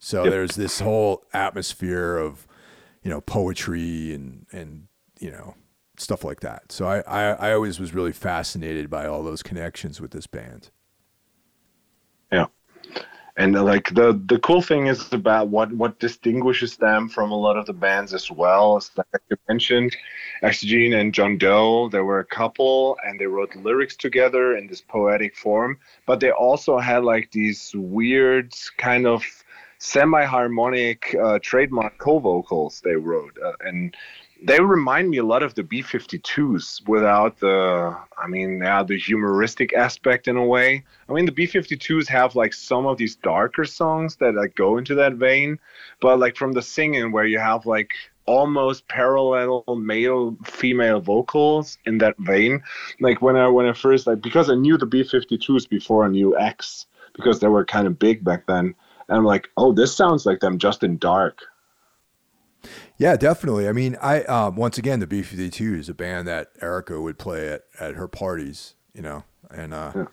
[0.00, 0.32] So Yep.
[0.32, 2.44] there's this whole atmosphere of,
[3.04, 4.88] you know, poetry and and
[5.20, 5.54] you know
[5.96, 6.72] stuff like that.
[6.72, 10.70] So I, I I always was really fascinated by all those connections with this band.
[13.36, 17.36] And uh, like the the cool thing is about what what distinguishes them from a
[17.36, 18.76] lot of the bands as well.
[18.76, 19.96] as like you mentioned,
[20.42, 21.88] Exene and John Doe.
[21.88, 25.78] There were a couple, and they wrote lyrics together in this poetic form.
[26.06, 29.24] But they also had like these weird kind of
[29.78, 33.96] semi-harmonic uh, trademark co-vocals they wrote, uh, and
[34.44, 39.72] they remind me a lot of the B52s without the, I mean, yeah, the humoristic
[39.74, 40.82] aspect in a way.
[41.08, 44.94] I mean, the B52s have like some of these darker songs that like go into
[44.96, 45.58] that vein,
[46.00, 47.92] but like from the singing where you have like
[48.26, 52.62] almost parallel male female vocals in that vein.
[53.00, 56.38] Like when I when I first like because I knew the B52s before I knew
[56.38, 58.74] X because they were kind of big back then.
[59.08, 61.42] And I'm like, oh, this sounds like them just in dark.
[62.96, 63.68] Yeah, definitely.
[63.68, 67.00] I mean, I um, once again the B fifty two is a band that Erica
[67.00, 70.04] would play at, at her parties, you know, and uh, Yeah.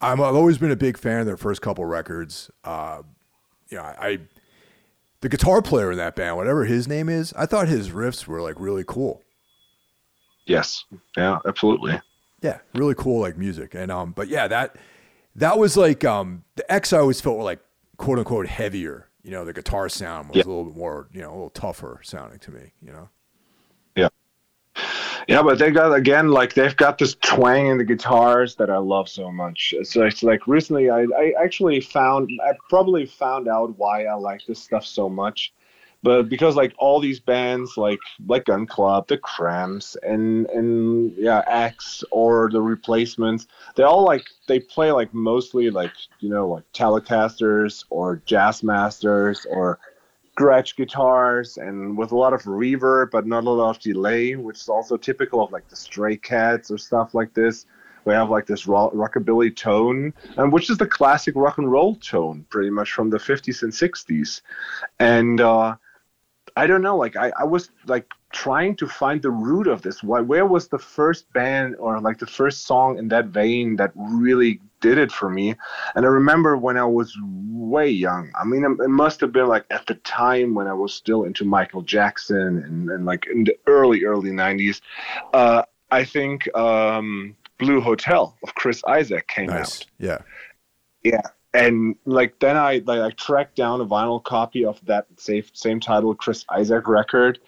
[0.00, 2.50] I'm I've always been a big fan of their first couple records.
[2.62, 3.02] Uh,
[3.70, 4.18] you know, I, I
[5.20, 8.42] the guitar player in that band, whatever his name is, I thought his riffs were
[8.42, 9.22] like really cool.
[10.46, 10.84] Yes.
[11.16, 11.98] Yeah, absolutely.
[12.42, 13.74] Yeah, really cool like music.
[13.74, 14.76] And um, but yeah, that
[15.36, 17.60] that was like um the X I always felt were like
[17.96, 19.08] quote unquote heavier.
[19.24, 20.44] You know, the guitar sound was Yeah.
[20.44, 23.08] a little bit more, you know, a little tougher sounding to me, you know.
[23.96, 24.08] Yeah,
[25.26, 28.76] Yeah, but they got again like they've got this twang in the guitars that I
[28.76, 29.74] love so much.
[29.84, 34.44] So it's like recently I, I actually found I probably found out why I like
[34.46, 35.54] this stuff so much.
[36.04, 41.42] But because like all these bands like like Gun Club, the Cramps and and yeah,
[41.46, 46.64] X or the replacements, they all like they play like mostly like, you know, like
[46.74, 49.78] Telecasters or Jazz Masters or
[50.36, 54.56] gretsch guitars and with a lot of reverb but not a lot of delay which
[54.56, 57.64] is also typical of like the stray cats or stuff like this.
[58.04, 61.94] We have like this ro- rockabilly tone and which is the classic rock and roll
[61.94, 64.42] tone pretty much from the 50s and 60s
[64.98, 65.76] and uh
[66.56, 70.02] i don't know like i, I was like trying to find the root of this
[70.02, 73.92] why where was the first band or like the first song in that vein that
[73.94, 75.54] really did it for me
[75.94, 79.64] and I remember when I was way young, I mean, it must have been like
[79.70, 83.56] at the time when I was still into Michael Jackson and, and like in the
[83.66, 84.80] early, early 90s.
[85.32, 89.80] Uh, I think um, Blue Hotel of Chris Isaak came Nice.
[89.80, 89.86] out.
[89.98, 90.18] Yeah.
[91.02, 91.22] Yeah.
[91.54, 95.78] And like then I like I tracked down a vinyl copy of that same same
[95.78, 97.38] title Chris Isaak record,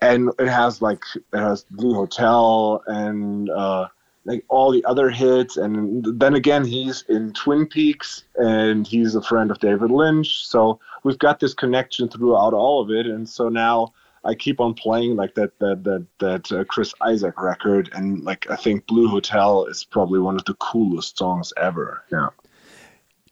[0.00, 3.88] and it has like it has Blue Hotel and uh,
[4.24, 9.20] like all the other hits, and then again he's in Twin Peaks and he's a
[9.22, 13.48] friend of David Lynch, so we've got this connection throughout all of it, and so
[13.48, 13.92] now.
[14.22, 18.50] I keep on playing like that that that that uh, Chris Isaak record, and like
[18.50, 22.04] I think Blue Hotel is probably one of the coolest songs ever.
[22.12, 22.28] Yeah.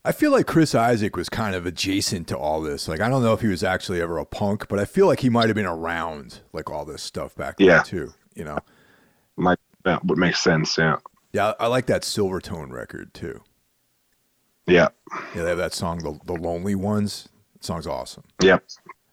[0.09, 2.89] I feel like Chris Isaak was kind of adjacent to all this.
[2.89, 5.21] Like I don't know if he was actually ever a punk, but I feel like
[5.21, 7.83] he might have been around like all this stuff back then Yeah.
[7.83, 8.15] too.
[8.35, 8.59] You know?
[9.37, 10.79] Might that would make sense.
[10.79, 10.97] Yeah.
[11.35, 13.43] Yeah, I like that Silvertone record too.
[14.67, 14.89] Yeah.
[15.35, 17.29] Yeah, they have that song, the, the Lonely Ones.
[17.53, 18.25] That song's awesome.
[18.43, 18.65] Yep.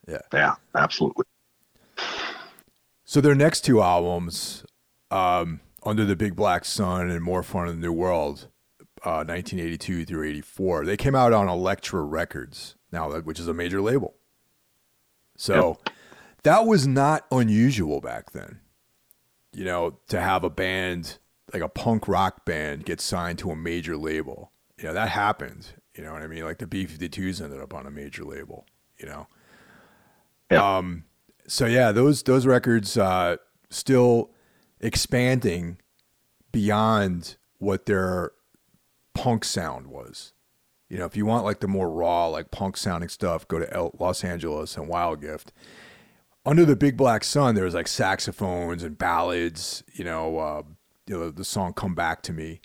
[0.08, 0.18] Yeah.
[0.32, 0.56] Yeah.
[0.76, 1.26] Absolutely.
[3.04, 4.64] So their next two albums,
[5.12, 8.48] um, Under the Big Black Sun and More Fun in the New World,
[9.06, 13.82] uh, 1982 through 84, they came out on Elektra Records, now which is a major
[13.82, 14.16] label.
[15.38, 15.78] So
[16.44, 18.60] that was not unusual back then.
[19.54, 21.20] You know, to have a band
[21.54, 24.52] like a punk rock band get signed to a major label.
[24.78, 25.74] You know, that happened.
[25.96, 26.44] You know what I mean?
[26.44, 28.66] Like the B 52s ended up on a major label,
[28.98, 29.28] you know?
[30.52, 30.78] Yeah.
[30.78, 31.06] Um,
[31.48, 33.38] so yeah, those those records uh,
[33.70, 34.32] still
[34.80, 35.78] expanding
[36.52, 38.32] beyond what their
[39.16, 40.34] punk sound was.
[40.90, 43.74] You know, if you want like the more raw, like punk sounding stuff, go to
[43.74, 45.52] El- Los Angeles and Wild Gift.
[46.46, 49.84] Under the Big Black Sun, there was like saxophones and ballads.
[49.94, 50.62] You know, uh,
[51.08, 52.62] you know the song "Come Back to Me."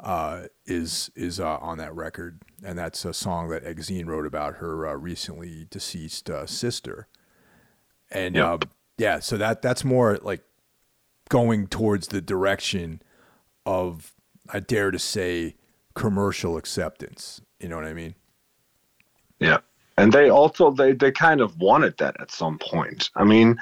[0.00, 4.56] uh, is is uh, on that record, and that's a song that Exene wrote about
[4.56, 7.08] her uh, recently deceased uh, sister.
[8.10, 8.46] And Yep.
[8.46, 8.60] um,
[8.96, 10.42] yeah, so that that's more like
[11.28, 13.02] going towards the direction
[13.66, 14.14] of
[14.48, 15.56] I dare to say
[15.98, 17.40] commercial acceptance.
[17.60, 18.14] You know what I mean?
[19.40, 19.58] Yeah.
[19.96, 23.10] And they also they, they kind of wanted that at some point.
[23.16, 23.58] I mean,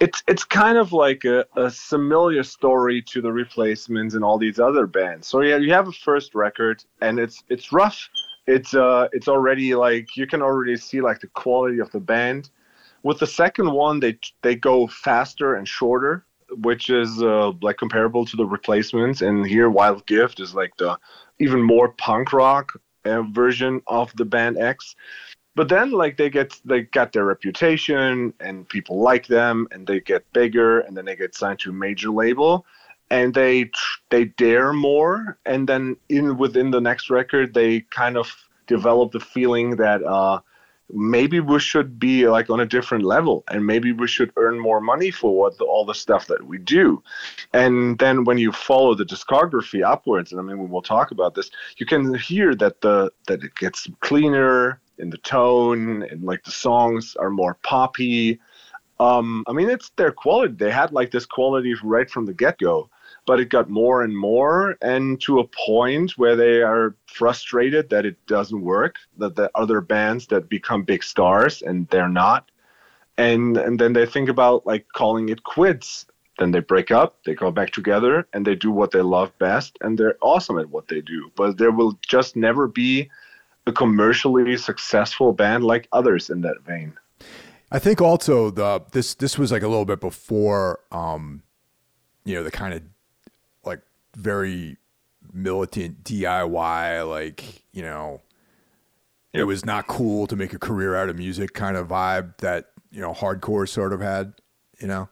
[0.00, 4.58] it's it's kind of like a, a similar story to the replacements and all these
[4.58, 5.28] other bands.
[5.28, 8.08] So yeah, you have a first record and it's it's rough.
[8.48, 12.50] It's uh it's already like you can already see like the quality of the band.
[13.04, 18.24] With the second one, they they go faster and shorter, which is uh, like comparable
[18.26, 19.22] to the replacements.
[19.22, 20.98] And here, Wild Gift is like the
[21.38, 24.96] even more punk rock uh, version of the band X.
[25.54, 30.00] But then like they get they got their reputation and people like them and they
[30.00, 32.66] get bigger and then they get signed to a major label.
[33.10, 33.70] And they
[34.10, 35.38] they dare more.
[35.46, 38.34] And then in within the next record they kind of
[38.66, 40.40] develop the feeling that uh
[40.92, 44.80] maybe we should be like on a different level and maybe we should earn more
[44.80, 47.02] money for what the, all the stuff that we do.
[47.52, 51.50] And then when you follow the discography upwards and i mean we'll talk about this
[51.78, 56.50] you can hear that the that it gets cleaner in the tone and like the
[56.50, 58.38] songs are more poppy.
[59.00, 60.54] Um i mean it's their quality.
[60.54, 62.88] They had like this quality right from the get-go
[63.26, 68.06] but it got more and more and to a point where they are frustrated that
[68.06, 72.50] it doesn't work that the other bands that become big stars and they're not.
[73.18, 76.06] And and then they think about like calling it quits.
[76.38, 79.76] Then they break up they go back together and they do what they love best
[79.80, 81.30] and they're awesome at what they do.
[81.34, 83.10] But there will just never be
[83.66, 86.92] a commercially successful band like others in that vein.
[87.72, 91.42] I think also the this this was like a little bit before um
[92.24, 92.82] you know the kind of
[94.16, 94.78] very
[95.32, 98.22] militant DIY like you know
[99.32, 102.70] it was not cool to make a career out of music kind of vibe that
[102.90, 104.32] you know hardcore sort of had
[104.80, 105.08] you know?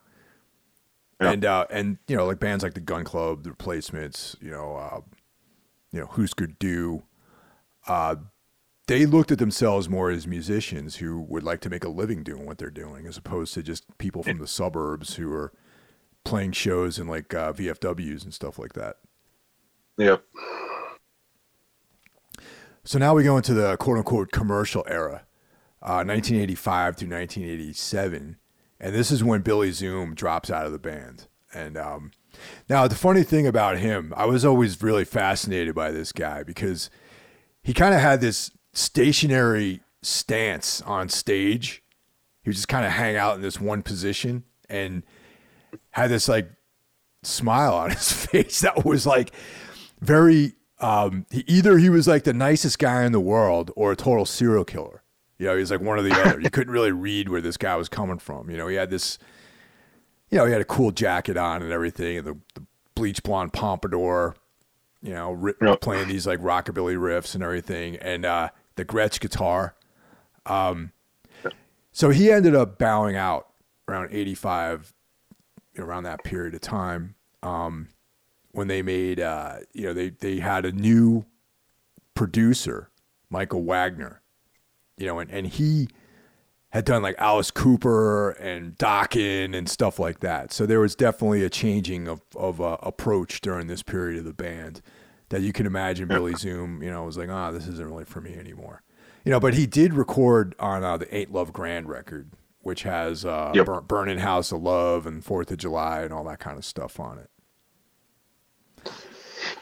[1.20, 4.76] And uh and you know like bands like the Gun Club the Replacements you know
[4.76, 5.00] uh
[5.92, 7.02] you know Husker Du
[7.86, 8.16] uh
[8.86, 12.44] they looked at themselves more as musicians who would like to make a living doing
[12.44, 15.52] what they're doing, as opposed to just people from the suburbs who are
[16.24, 18.96] playing shows in like uh, VFWs and stuff like that.
[19.96, 20.24] yep
[22.84, 25.26] So now we go into the quote unquote commercial era,
[25.82, 28.36] uh, 1985 through 1987.
[28.80, 31.28] And this is when Billy Zoom drops out of the band.
[31.54, 32.10] And um,
[32.68, 36.90] now the funny thing about him, I was always really fascinated by this guy because
[37.62, 41.82] he kind of had this stationary stance on stage.
[42.42, 45.04] He would just kind of hang out in this one position and
[45.94, 46.48] had this like
[47.22, 49.32] smile on his face that was like
[50.00, 53.96] very um he, either he was like the nicest guy in the world or a
[53.96, 55.02] total serial killer.
[55.38, 56.40] You know he was like one or the other.
[56.40, 58.50] You couldn't really read where this guy was coming from.
[58.50, 59.18] You know he had this
[60.30, 62.62] you know he had a cool jacket on and everything and the, the
[62.94, 64.36] bleach blonde pompadour
[65.02, 65.80] you know Yep.
[65.80, 69.74] playing these like rockabilly riffs and everything and uh the gretsch guitar.
[70.46, 70.92] Um
[71.92, 73.48] so he ended up bowing out
[73.86, 74.93] around 85
[75.78, 77.88] around that period of time um,
[78.52, 81.24] when they made uh, you know they they had a new
[82.14, 82.90] producer
[83.30, 84.22] Michael Wagner
[84.96, 85.88] you know and, and he
[86.70, 90.52] had done like Alice Cooper and Dokken and stuff like that.
[90.52, 94.32] So there was definitely a changing of of uh, approach during this period of the
[94.32, 94.82] band
[95.28, 98.20] that you can imagine Billy Zoom you know was like ah this isn't really for
[98.20, 98.82] me anymore.
[99.24, 102.30] You know but he did record on uh, the Ain't Love Grand record
[102.64, 103.66] which has uh, Yep.
[103.66, 106.98] Bur- Burning House of Love and Fourth of July and all that kind of stuff
[106.98, 107.30] on it.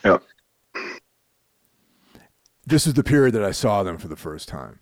[0.05, 0.23] yep
[2.67, 4.79] This is the period that I saw them for the first time,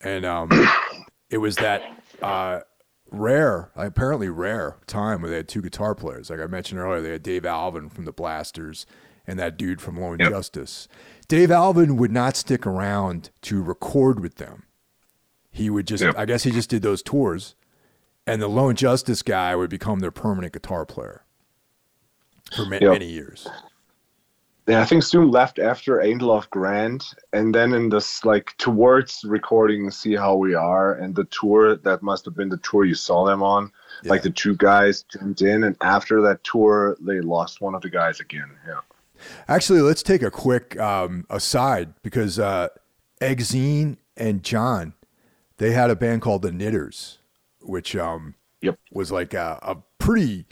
[0.00, 0.50] and um,
[1.30, 1.82] it was that
[2.22, 2.60] uh,
[3.10, 6.28] rare, apparently rare time where they had two guitar players.
[6.28, 8.84] Like I mentioned earlier, they had Dave Alvin from the Blasters
[9.26, 10.30] and that dude from Lone Yep.
[10.30, 10.88] Justice.
[11.26, 14.64] Dave Alvin would not stick around to record with them.
[15.56, 16.14] He would just, Yep.
[16.18, 17.54] I guess he just did those tours,
[18.26, 21.24] and the Lone Justice guy would become their permanent guitar player
[22.54, 22.92] for ma- Yep.
[22.92, 23.48] many years.
[24.68, 29.22] Yeah, I think Zoom left after Ain't Love Grand, and then in this like towards
[29.24, 32.96] recording "See How We Are" and the tour that must have been the tour you
[32.96, 33.70] saw them on.
[34.02, 34.10] Yeah.
[34.10, 37.88] Like the two guys jumped in, and after that tour, they lost one of the
[37.90, 38.50] guys again.
[38.66, 38.80] Yeah.
[39.48, 42.68] Actually, let's take a quick um, aside because uh,
[43.20, 44.94] Exene and John,
[45.58, 47.18] they had a band called the Knitters,
[47.60, 48.78] which um, Yep.
[48.92, 50.46] was like a, a pretty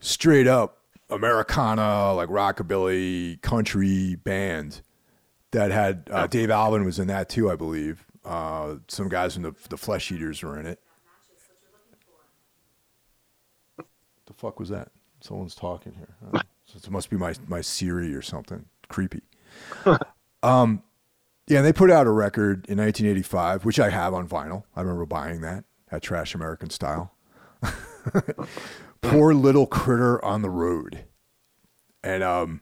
[0.00, 0.78] straight up
[1.08, 4.82] Americana, like rockabilly country band
[5.52, 8.04] that had uh, Dave Alvin was in that too, I believe.
[8.24, 10.80] Uh, some guys from the the Flesh Eaters were in it.
[14.26, 14.90] The fuck was that?
[15.20, 16.14] Someone's talking here.
[16.32, 18.66] Oh, so it must be my my Siri or something.
[18.88, 19.22] Creepy.
[20.42, 20.82] um,
[21.46, 24.64] yeah, they put out a record in 1985, which I have on vinyl.
[24.76, 27.14] I remember buying that at Trash American Style.
[29.02, 31.04] Poor little critter on the road,
[32.02, 32.60] and um,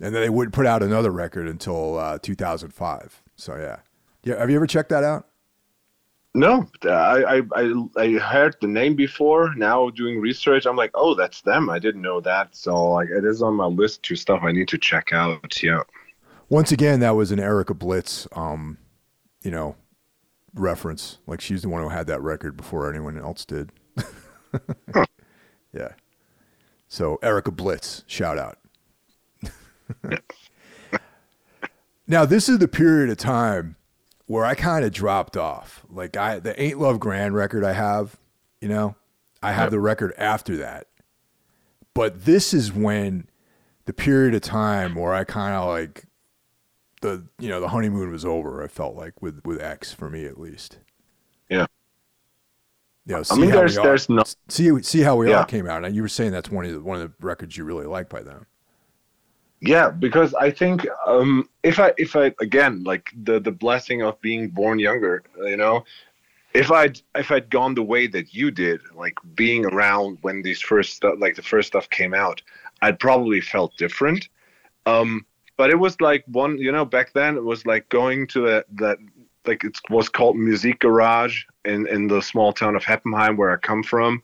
[0.00, 3.22] and then they wouldn't put out another record until uh, 2005.
[3.36, 3.78] So yeah,
[4.22, 4.38] yeah.
[4.38, 5.26] Have you ever checked that out?
[6.34, 9.54] No, I, I I heard the name before.
[9.56, 11.68] Now doing research, I'm like, oh, that's them.
[11.70, 12.54] I didn't know that.
[12.54, 15.62] So like, it is on my list to stuff I need to check out.
[15.62, 15.80] Yeah.
[16.48, 18.78] Once again, that was an Erica Blitz, um,
[19.42, 19.76] you know,
[20.54, 21.18] reference.
[21.26, 23.70] Like she's the one who had that record before anyone else did.
[25.72, 25.90] Yeah.
[26.88, 28.58] So Erica Blitz, shout out.
[32.06, 33.76] now this is the period of time
[34.26, 35.84] where I kind of dropped off.
[35.90, 38.16] Like I, the Ain't Love Grand record I have,
[38.60, 38.96] you know,
[39.42, 40.88] I have the record after that.
[41.94, 43.28] But this is when
[43.86, 46.04] the period of time where I kind of like
[47.00, 48.62] the you know the honeymoon was over.
[48.62, 50.78] I felt like with with X for me at least.
[51.48, 51.66] Yeah.
[53.06, 55.38] You know, I mean, there's there's no see see how we yeah.
[55.38, 57.56] all came out, and you were saying that's one of the, one of the records
[57.56, 58.46] you really like by them.
[59.60, 64.20] Yeah, because I think um, if I if I again like the the blessing of
[64.20, 65.84] being born younger, you know,
[66.54, 70.60] if I'd if I'd gone the way that you did, like being around when these
[70.60, 72.42] first stuff, like the first stuff came out,
[72.82, 74.28] I'd probably felt different.
[74.86, 75.24] Um,
[75.58, 78.64] but it was like one, you know, back then it was like going to that
[78.76, 78.98] that
[79.46, 83.56] like it was called Music Garage in in the small town of Heppenheim where I
[83.56, 84.22] come from,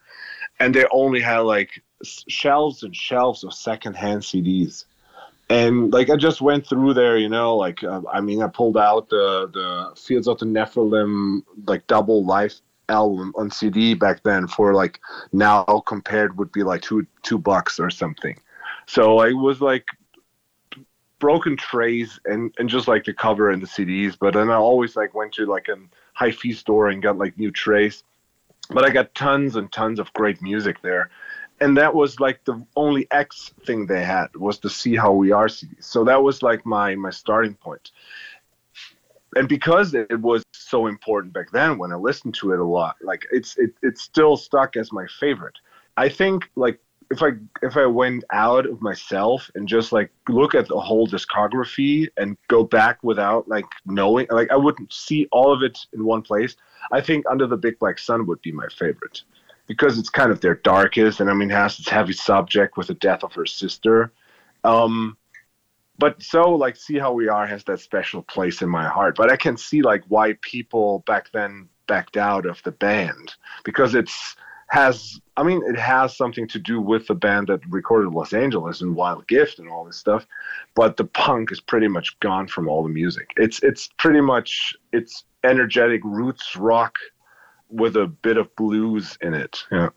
[0.59, 4.87] and they only had like shelves and shelves of secondhand CDs
[5.51, 8.76] and like I just went through there, you know, like uh, I mean, I pulled
[8.76, 14.47] out the the Fields of the Nephilim like double life album on CD back then
[14.47, 15.01] for like
[15.32, 18.39] now compared would be like two two bucks or something.
[18.87, 19.87] So I was like
[21.25, 24.16] broken trays and and just like the cover and the CDs.
[24.18, 25.77] But then I always like went to like a
[26.12, 28.05] hi-fi store and got like new trays.
[28.70, 31.11] But I got tons and tons of great music there
[31.61, 35.33] and that was like the only X thing they had was the see how we
[35.33, 35.77] are CD.
[35.81, 37.91] So that was like my my starting point.
[39.37, 42.97] And because it was so important back then when I listened to it a lot,
[43.03, 45.59] like it's it, it's still stuck as my favorite.
[45.97, 46.81] I think like
[47.14, 47.30] if I
[47.62, 52.36] if I went out of myself and just like look at the whole discography and
[52.48, 56.56] go back without like knowing like I wouldn't see all of it in one place.
[56.92, 59.22] I think Under the Big Black Sun would be my favorite
[59.66, 62.94] because it's kind of their darkest, and I mean has this heavy subject with the
[62.94, 64.12] death of her sister.
[64.64, 65.16] Um,
[65.98, 69.16] but so like see how we are has that special place in my heart.
[69.16, 73.94] But I can see like why people back then backed out of the band because
[73.94, 74.36] it's
[74.68, 78.80] has I mean it has something to do with the band that recorded Los Angeles
[78.80, 80.26] and Wild Gift and all this stuff,
[80.74, 83.30] but the punk is pretty much gone from all the music.
[83.36, 86.96] It's it's pretty much it's energetic roots rock
[87.68, 89.64] with a bit of blues in it.
[89.70, 89.88] Yeah.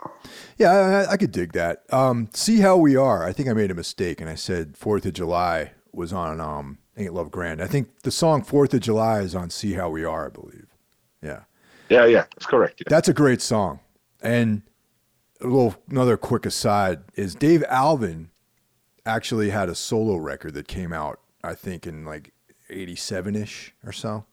[0.57, 1.84] Yeah, I, I could dig that.
[1.93, 3.24] Um, see how we are.
[3.24, 6.80] I think I made a mistake and I said Fourth of July was on um,
[6.97, 7.61] Ain't Love Grand.
[7.61, 10.28] I think the song Fourth of July is on See How We Are.
[10.28, 10.68] I believe.
[11.22, 11.41] Yeah.
[11.89, 12.82] Yeah, yeah, that's correct.
[12.82, 12.89] Yeah.
[12.89, 13.80] That's a great song.
[14.22, 14.63] And
[15.41, 18.30] a little another quick aside is Dave Alvin
[19.05, 22.34] actually had a solo record that came out I think in like
[22.70, 24.26] 87 ish or so.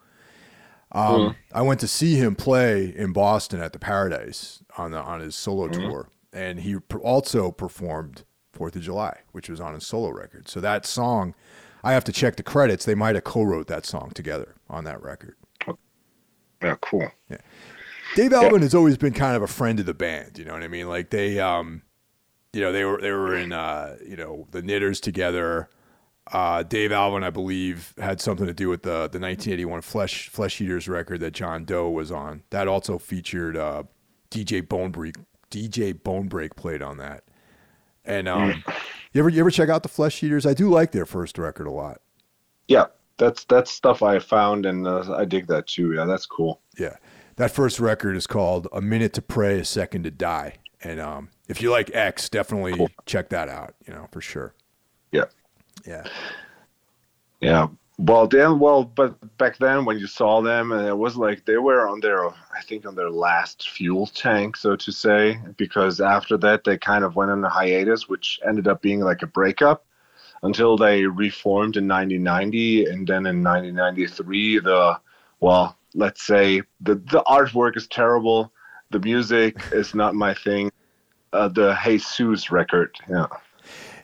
[0.92, 1.36] Um, mm.
[1.52, 5.34] I went to see him play in Boston at the Paradise on the on his
[5.34, 5.72] solo mm.
[5.72, 10.48] tour, and he also performed Fourth of July, which was on his solo record.
[10.48, 11.34] So that song,
[11.82, 12.84] I have to check the credits.
[12.84, 15.36] They might have co-wrote that song together on that record.
[16.62, 17.10] Yeah, cool.
[17.28, 17.38] Yeah.
[18.14, 18.60] Dave Alvin yeah.
[18.60, 20.38] has always been kind of a friend of the band.
[20.38, 20.88] You know what I mean?
[20.88, 21.82] Like they, um,
[22.52, 25.68] you know, they were they were in, uh, you know, the Knitters together.
[26.32, 30.60] Uh, Dave Alvin, I believe, had something to do with the the 1981 Flesh Flesh
[30.60, 32.42] Eaters record that John Doe was on.
[32.50, 33.84] That also featured uh,
[34.30, 35.22] DJ Bonebrake.
[35.50, 37.24] DJ Bonebrake played on that.
[38.04, 38.74] And um, mm.
[39.12, 40.46] you ever you ever check out the Flesh Eaters?
[40.46, 42.00] I do like their first record a lot.
[42.68, 42.86] Yeah,
[43.18, 45.92] that's that's stuff I found, and uh, I dig that too.
[45.92, 46.60] Yeah, that's cool.
[46.78, 46.96] Yeah,
[47.36, 51.28] that first record is called "A Minute to Pray, a Second to Die," and um,
[51.48, 52.90] if you like X, definitely cool.
[53.06, 53.74] check that out.
[53.86, 54.54] You know, for sure.
[55.12, 55.24] Yeah.
[55.86, 56.04] Yeah.
[57.40, 57.68] Yeah.
[57.96, 61.58] Well, then, well, but back then when you saw them, and it was like they
[61.58, 66.36] were on their, I think, on their last fuel tank, so to say, because after
[66.38, 69.86] that they kind of went on a hiatus, which ended up being like a breakup
[70.42, 74.98] until they reformed in 1990, and then in 1993, the,
[75.38, 78.52] well, let's say the the artwork is terrible,
[78.90, 80.70] the music is not my thing,
[81.32, 83.26] uh, the Jesus record, yeah.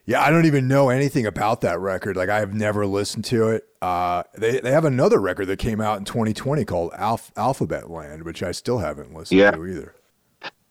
[0.07, 2.17] Yeah, I don't even know anything about that record.
[2.17, 3.69] Like I have never listened to it.
[3.81, 8.25] Uh, they they have another record that came out in 2020 called Alph- Alphabet Land,
[8.25, 9.53] which I still haven't listened yeah.
[9.53, 9.95] to either.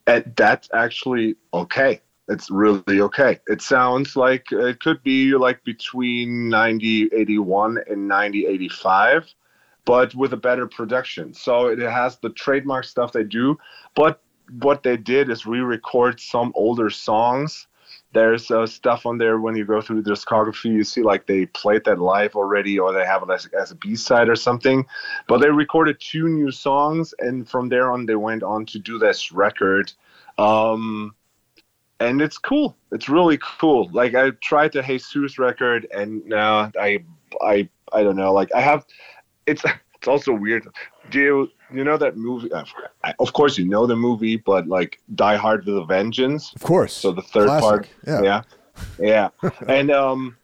[0.08, 2.02] And that's actually okay.
[2.28, 3.40] It's really okay.
[3.48, 9.34] It sounds like it could be like between 9081 and 9085,
[9.90, 11.34] but with a better production.
[11.34, 13.58] So it has the trademark stuff they do,
[13.96, 14.22] but
[14.60, 17.66] what they did is re-record some older songs.
[18.14, 21.48] There's uh, stuff on there when you go through the discography you see like they
[21.48, 24.86] played that live already or they have it as, as a b-side or something.
[25.28, 29.00] But they recorded two new songs and from there on they went on to do
[29.00, 29.92] this record.
[30.38, 31.16] Um,
[32.00, 32.78] and it's cool.
[32.92, 33.90] It's really cool.
[33.92, 37.00] Like i tried the jesus record and now i
[37.42, 38.34] i i don't know.
[38.34, 38.86] Like i have
[39.50, 39.64] it's
[39.96, 40.68] it's also weird
[41.10, 42.50] do you you know that movie?
[43.20, 46.54] Of course, you know the movie, but like Die Hard with a Vengeance.
[46.56, 46.94] Of course.
[46.94, 47.62] So the third Classic.
[47.62, 47.90] part.
[48.08, 48.42] Yeah.
[49.00, 49.30] Yeah.
[49.44, 49.50] yeah.
[49.68, 50.38] and um,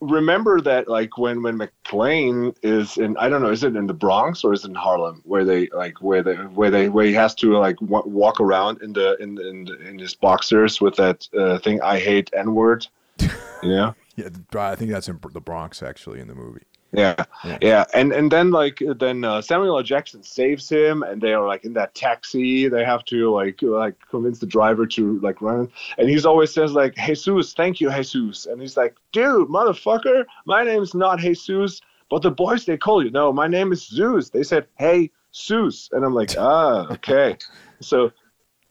[0.00, 3.94] remember that like when when McClane is in I don't know is it in the
[3.94, 7.12] Bronx or is it in Harlem where they like where they where they where he
[7.14, 11.28] has to like w- walk around in the in in in his boxers with that
[11.38, 12.86] uh, thing I hate N word.
[13.64, 13.92] Yeah.
[14.16, 16.64] yeah, I think that's in the Bronx actually in the movie.
[16.94, 17.24] Yeah,
[17.62, 19.82] yeah, and and then like then uh, Samuel L.
[19.82, 22.68] Jackson saves him, and they are like in that taxi.
[22.68, 26.72] They have to like like convince the driver to like run, and he's always says
[26.72, 31.80] like Jesus, thank you, Jesus, and he's like, dude, motherfucker, my name's not Jesus,
[32.10, 33.10] but the boys they call you.
[33.10, 34.28] No, my name is Zeus.
[34.28, 37.38] They said, hey, Zeus, and I'm like, ah, okay,
[37.80, 38.12] so.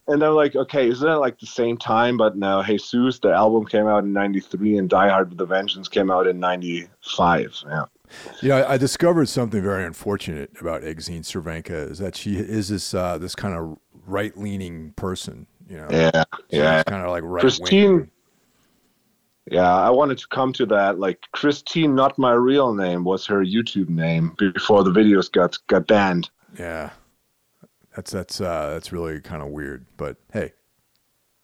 [0.08, 2.18] And I'm like, okay, isn't that like the same time?
[2.18, 5.88] But no, Jesus, the album came out in '93, and Die Hard with a Vengeance
[5.88, 7.64] came out in '95.
[7.68, 7.86] Yeah.
[8.42, 12.94] You know, I discovered something very unfortunate about Exene Cervenka is that she is this
[12.94, 15.48] uh, this kind of right leaning person.
[15.70, 17.42] You know, yeah, yeah, kind of like right.
[17.42, 18.12] Christine.
[19.50, 21.00] Yeah, I wanted to come to that.
[21.00, 25.88] Like Christine, not my real name, was her YouTube name before the videos got got
[25.88, 26.30] banned.
[26.60, 26.92] Yeah,
[27.96, 29.86] that's that's uh, that's really kind of weird.
[29.98, 30.54] But hey,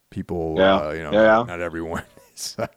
[0.10, 1.26] people, yeah, uh, you know, yeah.
[1.26, 2.04] not, not everyone.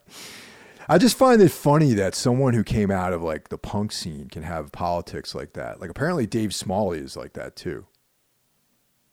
[0.90, 4.26] I just find it funny that someone who came out of like the punk scene
[4.28, 5.80] can have politics like that.
[5.80, 7.86] Like apparently Dave Smalley is like that too.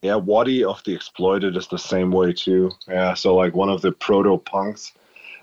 [0.02, 2.72] Yeah, Wattie of the Exploited is the same way too.
[2.88, 4.92] Yeah, so like one of the proto punks.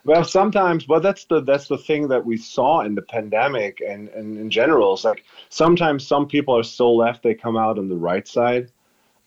[0.04, 4.10] Well, sometimes, but that's the that's the thing that we saw in the pandemic and,
[4.10, 4.96] and in general.
[4.96, 8.70] It's like sometimes some people are so left they come out on the right side,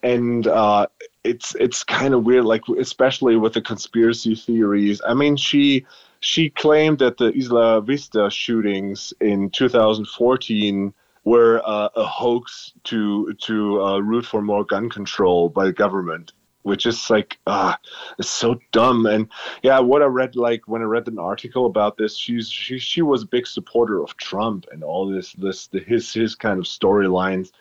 [0.03, 0.87] and uh,
[1.25, 2.45] it's it's kind of weird.
[2.45, 5.01] Like especially with the conspiracy theories.
[5.09, 5.87] I mean, she
[6.21, 10.93] she claimed that the Isla Vista shootings in 2014
[11.25, 16.33] were uh, a hoax to to uh, root for more gun control by the government,
[16.63, 17.79] which is like ah,
[18.19, 19.07] it's so dumb.
[19.07, 19.29] And
[19.63, 23.03] yeah, what I read like when I read an article about this, she's she she
[23.03, 26.65] was a big supporter of Trump and all this this the, his his kind of
[26.65, 27.53] storylines.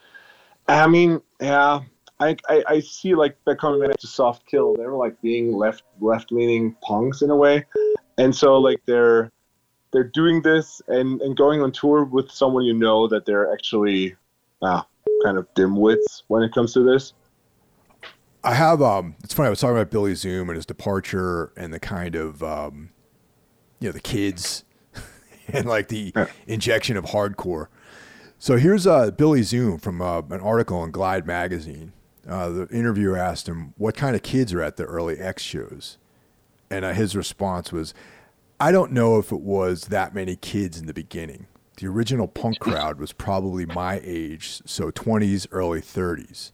[0.67, 1.81] I mean, yeah.
[2.19, 4.75] I, I, I see like they're coming back to soft kill.
[4.75, 7.63] They were like being left left leaning punks in a way
[8.17, 9.31] and so like they're
[9.91, 14.15] they're doing this and and going on tour with someone you know that they're actually
[14.61, 14.81] uh,
[15.23, 17.13] kind of dimwits when it comes to this.
[18.43, 21.73] I have um it's funny I was talking about Billy Zoom and his departure and
[21.73, 22.89] the kind of um
[23.79, 24.63] you know the kids
[25.47, 26.27] and like the yeah.
[26.47, 27.67] injection of hardcore.
[28.39, 31.93] So here's uh, Billy Zoom from uh, an article in Glide magazine.
[32.27, 35.97] Uh, the interviewer asked him what kind of kids are at the early X shows,
[36.69, 37.93] and uh, his response was,
[38.59, 41.47] I don't know if it was that many kids in the beginning.
[41.77, 46.51] The original punk crowd was probably my age, so 20s, early 30s.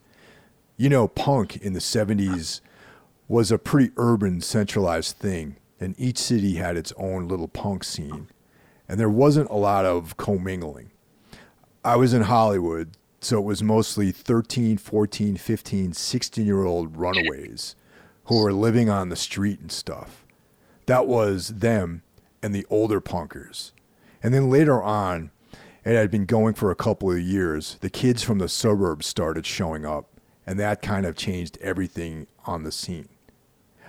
[0.76, 2.62] You know, punk in the 70s
[3.28, 8.28] was a pretty urban, centralized thing, and each city had its own little punk scene,
[8.88, 10.92] and there wasn't a lot of commingling.
[11.86, 17.76] I was in Hollywood, so it was mostly 13, 14, 15, 16 year old runaways
[18.26, 20.26] who were living on the street and stuff.
[20.86, 22.04] That was them
[22.42, 23.72] and the older punkers.
[24.22, 25.32] And then later on,
[25.86, 29.46] it had been going for a couple of years, the kids from the suburbs started
[29.46, 30.08] showing up,
[30.48, 33.10] and that kind of changed everything on the scene.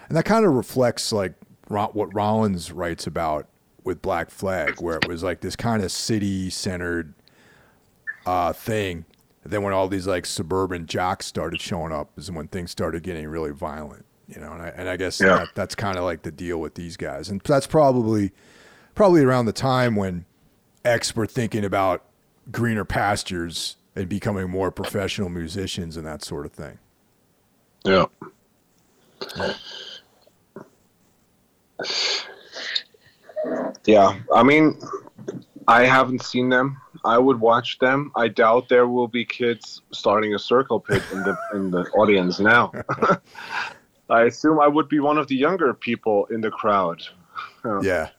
[0.09, 1.35] And that kind of reflects like
[1.68, 3.47] what Rollins writes about
[3.85, 7.14] with Black Flag, where it was like this kind of city centered
[8.26, 9.05] uh, thing.
[9.45, 13.03] And then when all these like suburban jocks started showing up, is when things started
[13.03, 14.05] getting really violent.
[14.35, 15.39] You know, and I, and I guess Yeah.
[15.39, 18.32] that, that's kind of like the deal with these guys, and that's probably
[18.95, 20.24] probably around the time when
[20.85, 22.03] X were thinking about
[22.51, 26.78] greener pastures and becoming more professional musicians and that sort of thing.
[27.85, 28.07] Yeah.
[33.87, 34.78] Yeah, I mean,
[35.68, 36.80] I haven't seen them.
[37.05, 38.11] I would watch them.
[38.16, 42.41] I doubt there will be kids starting a circle pit in the in the audience
[42.41, 42.72] now.
[44.11, 47.03] I assume I would be one of the younger people in the crowd.
[47.83, 48.11] Yeah.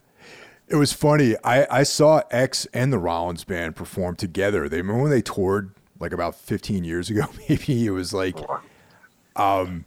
[0.68, 1.36] It was funny.
[1.44, 4.68] I, I saw X and the Rollins band perform together.
[4.68, 8.38] They remember when they toured like about 15 years ago, maybe it was like,
[9.36, 9.86] um,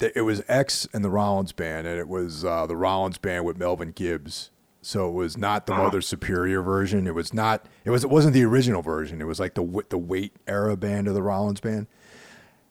[0.00, 3.58] it was X and the Rollins band, and it was uh, the Rollins band with
[3.58, 4.50] Melvin Gibbs.
[4.82, 7.06] So it was not the Mother Superior version.
[7.06, 7.64] It was not.
[7.84, 8.04] It was.
[8.04, 9.22] It wasn't the original version.
[9.22, 11.86] It was like the the Weight era band of the Rollins band.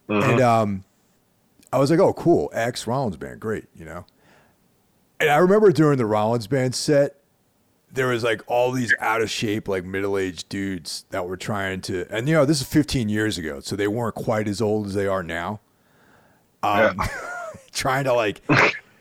[0.07, 0.83] And um,
[1.73, 4.05] I was like, oh, cool, X Rollins band, great, you know.
[5.19, 7.19] And I remember during the Rollins band set,
[7.91, 11.81] there was like all these out of shape, like middle aged dudes that were trying
[11.81, 14.85] to, and you know, this is 15 years ago, so they weren't quite as old
[14.85, 15.61] as they are now.
[16.61, 17.01] Um,
[17.71, 18.43] trying to like,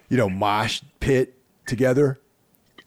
[0.08, 2.20] you know, mosh pit together.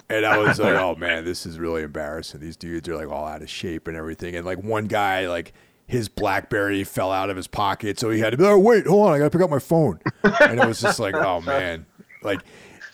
[0.09, 2.39] And I was like, oh man, this is really embarrassing.
[2.39, 4.35] These dudes are like all out of shape and everything.
[4.35, 5.53] And like one guy, like
[5.87, 8.87] his Blackberry fell out of his pocket, so he had to be like, oh, wait,
[8.87, 9.99] hold on, I gotta pick up my phone.
[10.23, 11.85] And it was just like, oh man,
[12.23, 12.41] like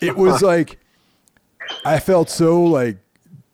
[0.01, 0.77] it was like
[1.85, 2.97] I felt so like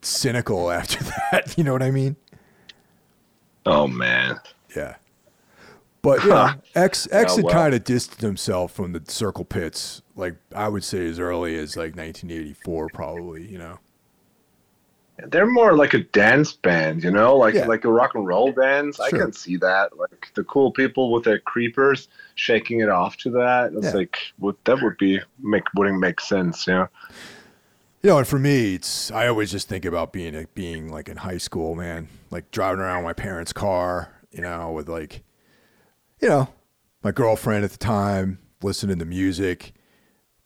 [0.01, 1.57] cynical after that.
[1.57, 2.15] You know what I mean?
[3.65, 4.39] Oh man.
[4.75, 4.95] Yeah.
[6.01, 7.53] But yeah, X X had well.
[7.53, 11.75] kind of distanced himself from the circle pits, like I would say as early as
[11.75, 13.45] like 1984, probably.
[13.45, 13.79] You know.
[15.25, 17.65] They're more like a dance band, you know, like Yeah.
[17.65, 18.95] like a rock and roll band.
[19.01, 23.31] I can see that, like the cool people with their creepers shaking it off to
[23.31, 23.73] that.
[23.73, 23.93] It's Yeah.
[23.93, 26.87] like would that would be make wouldn't make sense, yeah.
[28.03, 31.09] You know, and for me, it's I always just think about being a, being like
[31.09, 35.23] in high school, man, like driving around my parents' car, you know, with like,
[36.21, 36.49] you know,
[37.03, 39.73] my girlfriend at the time, listening to music,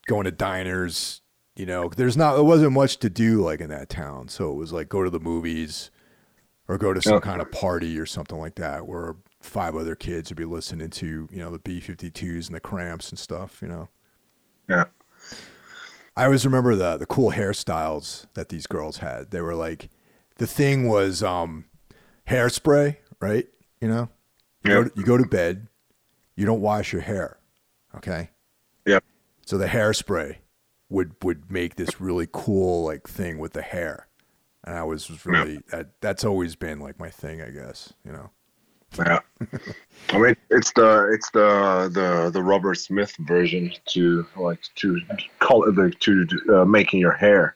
[0.08, 1.22] going to diners.
[1.56, 4.56] You know, there's not there wasn't much to do like in that town, so it
[4.56, 5.92] was like go to the movies
[6.68, 7.20] or go to some Yeah.
[7.20, 11.28] kind of party or something like that, where five other kids would be listening to
[11.32, 13.62] you know the B52s and the Cramps and stuff.
[13.62, 13.90] You know.
[14.70, 14.86] Yeah.
[16.16, 19.32] I always remember the the cool hairstyles that these girls had.
[19.32, 19.90] They were like,
[20.38, 21.66] the thing was um,
[22.30, 23.48] hairspray, right?
[23.82, 24.10] You know,
[24.64, 25.68] you, go to, you go to bed,
[26.36, 27.40] you don't wash your hair,
[27.96, 28.30] okay?
[28.86, 29.04] Yep.
[29.46, 30.38] So the hairspray
[30.92, 34.08] would would make this really cool like thing with the hair,
[34.64, 37.94] and I was was really that that's always been like my thing, I guess.
[38.06, 38.30] You know.
[38.98, 39.20] Yeah.
[40.10, 45.00] I mean, it's the it's the the the Robert Smith version to like to
[45.40, 47.56] call it the to uh, making your hair.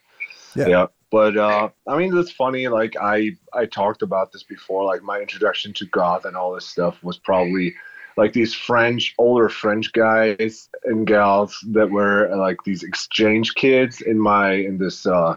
[0.56, 0.88] Yeah.
[1.12, 2.68] But uh, I mean, it's funny.
[2.70, 4.86] Like I I talked about this before.
[4.86, 7.76] Like my introduction to goth and all this stuff was probably
[8.18, 14.20] like these French older French guys and gals that were like these exchange kids in
[14.20, 15.36] my in this uh,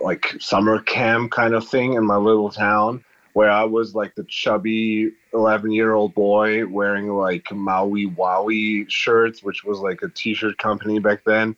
[0.00, 3.04] like summer camp kind of thing in my little town
[3.38, 9.44] where I was like the chubby 11 year old boy wearing like Maui Wowie shirts,
[9.44, 11.54] which was like a t shirt company back then.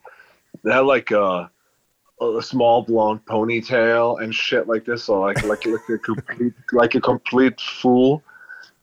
[0.62, 1.51] They had like a,
[2.20, 5.05] a small blonde ponytail and shit like this.
[5.05, 8.22] So like, like, like a complete, like a complete fool.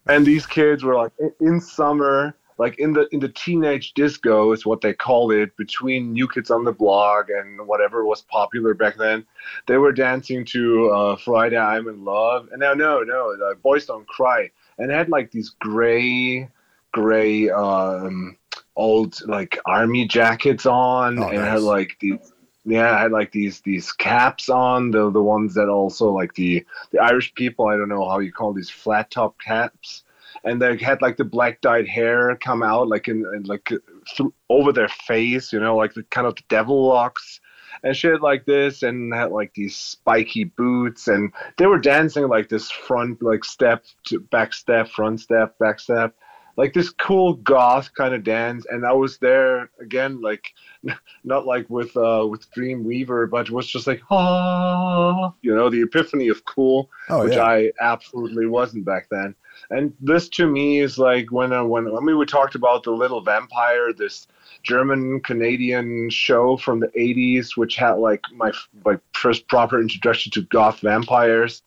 [0.10, 4.66] And these kids were like in- summer, like in the in the teenage disco is
[4.66, 8.98] what they called it between New Kids on the Block and whatever was popular back
[8.98, 9.26] then
[9.68, 14.08] they were dancing to uh, Friday I'm in Love, and no, no, no, Boys Don't
[14.08, 14.50] Cry,
[14.80, 16.50] and it had like these gray,
[16.94, 18.38] gray, um,
[18.76, 21.48] old like army jackets on, Oh, and nice.
[21.52, 22.34] had like these.
[22.70, 26.66] Yeah, I had like these these caps on the the ones that also like the
[26.92, 27.68] the Irish people.
[27.68, 30.04] I don't know how you call these flat top caps,
[30.44, 34.30] and they had like the black dyed hair come out like in, in like th-
[34.50, 37.40] over their face, you know, like the kind of the devil locks
[37.84, 42.50] and shit like this and had like these spiky boots and they were dancing like
[42.50, 46.16] this front like step to back step front step back step
[46.58, 50.54] like this cool goth kind of dance and i was there again like
[51.24, 55.82] not like with uh with dreamweaver but it was just like ah you know the
[55.82, 57.44] epiphany of cool Oh which yeah.
[57.44, 59.36] I absolutely wasn't back then.
[59.70, 63.22] And this to me is like when I, when mean we talked about the Little
[63.22, 64.28] Vampire, this
[64.64, 68.52] German Canadian show from the 80s, which had like my
[68.86, 71.64] my first proper introduction to goth vampires.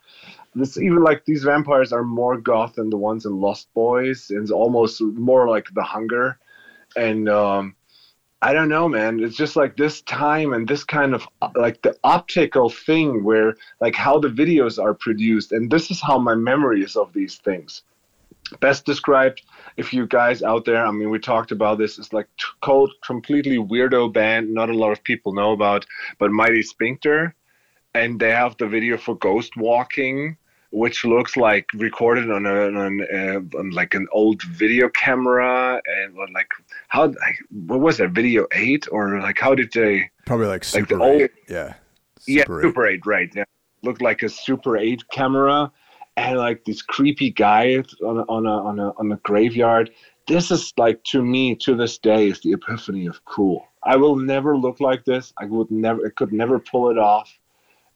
[0.55, 4.31] This even like these vampires are more goth than the ones in Lost Boys.
[4.31, 6.39] It's almost more like The Hunger,
[6.97, 7.77] and um,
[8.43, 9.21] I don't know, man.
[9.21, 13.95] It's just like this time and this kind of like the optical thing where like
[13.95, 17.83] how the videos are produced, and this is how my memory is of these things.
[18.59, 19.43] Best described,
[19.77, 21.99] if you guys out there, I mean, we talked about this.
[21.99, 22.27] It's like
[22.63, 24.53] cold, completely weirdo band.
[24.53, 25.87] Not a lot of people know about,
[26.19, 27.37] but Mighty Sphincter,
[27.95, 30.37] and they have the video for Ghost Walking
[30.71, 36.17] which looks like recorded on, a, on, a, on like an old video camera and
[36.33, 36.51] like
[36.89, 38.87] how like, what was that video eight?
[38.91, 41.75] Or like how did they probably like super like the old, yeah.
[42.21, 42.63] Super yeah eight.
[42.63, 43.45] super eight right yeah.
[43.83, 45.73] Looked like a super eight camera
[46.17, 49.91] and like this creepy guy on a, on a on a on a graveyard.
[50.29, 53.67] This is like to me to this day is the epiphany of cool.
[53.83, 55.33] I will never look like this.
[55.39, 57.40] I would never i could never pull it off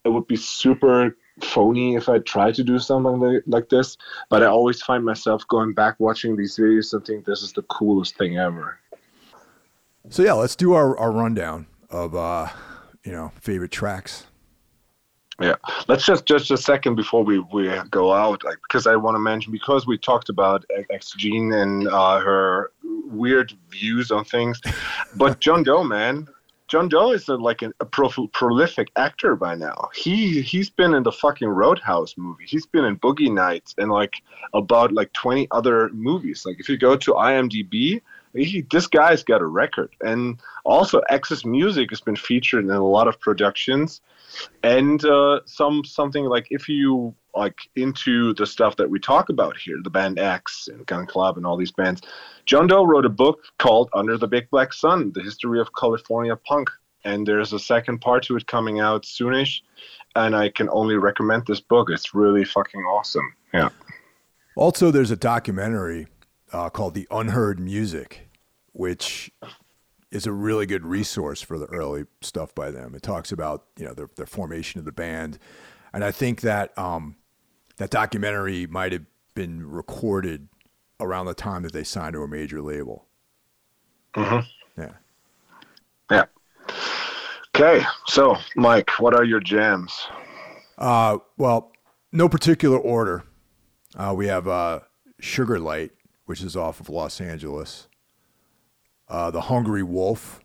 [0.05, 3.97] it would be super phony if I try to do something like, like this,
[4.29, 7.63] but I always find myself going back watching these videos and think this is the
[7.63, 8.79] coolest thing ever.
[10.11, 12.49] So yeah, let's do our, our rundown of uh,
[13.05, 14.27] you know favorite tracks.
[15.41, 15.57] Yeah,
[15.89, 19.19] let's just just a second before we, we go out, like because I want to
[19.19, 22.71] mention because we talked about Exene and uh, her
[23.07, 24.61] weird views on things,
[25.17, 26.29] but John Doe, man,
[26.75, 29.91] John Doe is a, like a, a pro- prolific actor by now.
[29.95, 32.47] He he's been in the fucking Roadhouse movie.
[32.49, 34.23] He's been in Boogie Nights and like
[34.55, 36.43] about like twenty other movies.
[36.45, 38.03] Like if you go to IMDb,
[38.35, 39.95] he, this guy's got a record.
[40.01, 44.01] And also, X's music has been featured in a lot of productions.
[44.63, 49.57] And uh, some something like if you like into the stuff that we talk about
[49.57, 52.03] here, the band X and Gun Club and all these bands,
[52.47, 56.37] John Doe wrote a book called Under the Big Black Sun: The History of California
[56.37, 56.71] Punk.
[57.07, 59.61] And there's a second part to it coming out soonish.
[60.17, 61.91] And I can only recommend this book.
[61.91, 63.35] It's really fucking awesome.
[63.53, 63.69] Yeah.
[64.57, 66.07] Also, there's a documentary
[66.55, 68.31] uh, called The Unheard Music,
[68.73, 69.33] which
[70.11, 72.95] is a really good resource for the early stuff by them.
[72.95, 75.39] It talks about you know the, the formation of the band,
[75.93, 77.17] and I think that um,
[77.77, 80.49] that documentary might have been recorded
[81.01, 83.07] around the time that they signed to a major label.
[84.15, 84.81] Mm-hmm.
[84.81, 84.93] Yeah.
[86.09, 86.25] Yeah.
[87.57, 90.07] Okay, so Mike, what are your jams?
[90.79, 91.73] Uh, well,
[92.13, 93.25] no particular order.
[93.97, 94.81] Uh, we have uh,
[95.21, 95.93] Sugar Light,
[96.25, 97.89] which is off of Los Angeles.
[99.09, 100.41] Uh, the Hungry Wolf,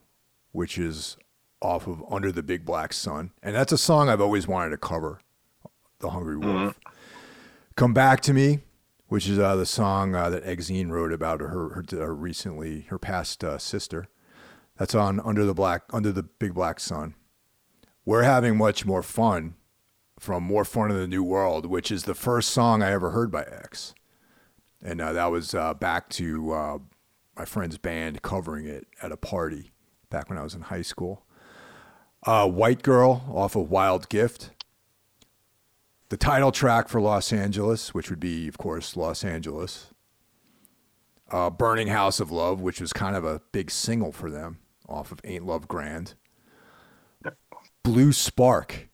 [0.51, 1.17] which is
[1.61, 4.77] off of Under the Big Black Sun, and that's a song I've always wanted to
[4.77, 5.19] cover.
[5.99, 6.55] The Hungry Wolf.
[6.55, 6.93] Mm-hmm.
[7.75, 8.59] Come Back to Me,
[9.07, 12.99] which is uh, the song uh, that Exene wrote about her, her, her recently, her
[12.99, 14.07] passed uh, sister.
[14.77, 17.15] That's on Under the Black, Under the Big Black Sun.
[18.05, 19.55] We're having much more fun
[20.19, 23.31] from More Fun in the New World, which is the first song I ever heard
[23.31, 23.93] by X,
[24.83, 26.77] and uh, that was uh, back to uh,
[27.37, 29.71] my friend's band covering it at a party
[30.09, 31.23] back when I was in high school.
[32.25, 34.51] White Girl off of Wild Gift
[36.09, 39.93] the title track for Los Angeles, which would be, of course, Los Angeles.
[41.31, 44.57] Uh, Burning House of Love, which was kind of a big single for them
[44.87, 46.15] off of Ain't Love Grand.
[47.83, 48.89] Blue Spark,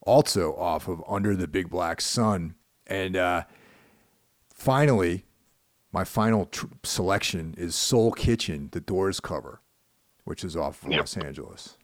[0.00, 2.54] also off of Under the Big Black Sun.
[2.86, 3.44] And uh,
[4.60, 5.24] finally,
[5.90, 9.62] my final tr- selection is Soul Kitchen, the Doors cover,
[10.24, 11.00] which is off of yep.
[11.00, 11.76] Los Angeles.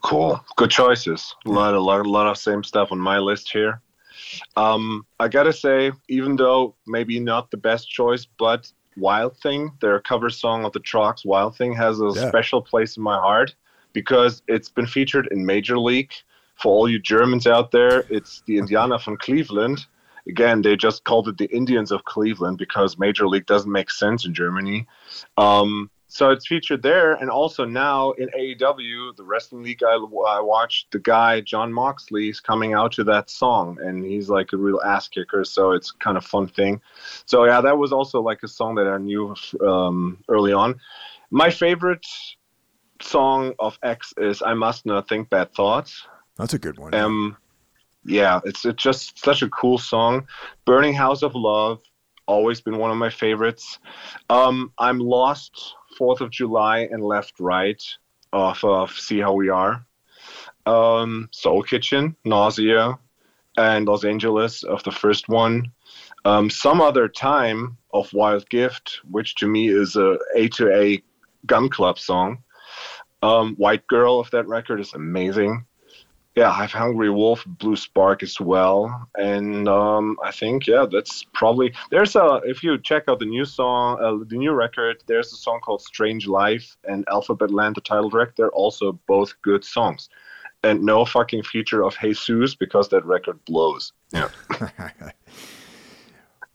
[0.00, 0.40] Cool.
[0.56, 1.34] Good choices.
[1.44, 3.80] A lot, a lot, a lot of same stuff on my list here.
[4.56, 9.98] Um, I gotta say, even though maybe not the best choice, but Wild Thing, their
[10.00, 12.28] cover song of the Troggs, Wild Thing, has a yeah.
[12.28, 13.56] special place in my heart
[13.92, 16.12] because it's been featured in Major League.
[16.58, 19.86] For all you Germans out there, it's the Indiana from Cleveland.
[20.28, 24.26] Again, they just called it the Indians of Cleveland because Major League doesn't make sense
[24.26, 24.86] in Germany.
[25.36, 30.40] Um, so it's featured there, and also now in AEW, the wrestling league I, I
[30.40, 34.56] watched, the guy Jon Moxley is coming out to that song, and he's like a
[34.56, 35.44] real ass kicker.
[35.44, 36.80] So it's kind of fun thing.
[37.26, 40.80] So yeah, that was also like a song that I knew um, early on.
[41.30, 42.06] My favorite
[43.02, 46.06] song of X is "I Must Not Think Bad Thoughts."
[46.38, 46.94] That's a good one.
[46.94, 47.36] Um,
[48.04, 50.26] yeah, it's it's just such a cool song.
[50.64, 51.82] "Burning House of Love."
[52.26, 53.78] Always been one of my favorites.
[54.28, 57.82] Um, I'm lost Fourth of July and Left Right
[58.32, 59.84] off of See How We Are.
[60.66, 62.98] Um, Soul Kitchen, Nausea,
[63.56, 65.72] and Los Angeles of the first one.
[66.26, 71.02] Um, some other time of Wild Gift, which to me is a A to A
[71.46, 72.42] gun club song.
[73.22, 75.64] Um, White Girl of that record is amazing.
[76.38, 81.24] Yeah, I have Hungry Wolf, Blue Spark as well, and um, I think yeah, that's
[81.34, 85.32] probably there's a if you check out the new song, uh, the new record, there's
[85.32, 88.36] a song called Strange Life and Alphabet Land, the title track.
[88.36, 90.08] They're also both good songs,
[90.62, 93.92] and no fucking feature of Jesus because that record blows.
[94.12, 94.28] Yeah.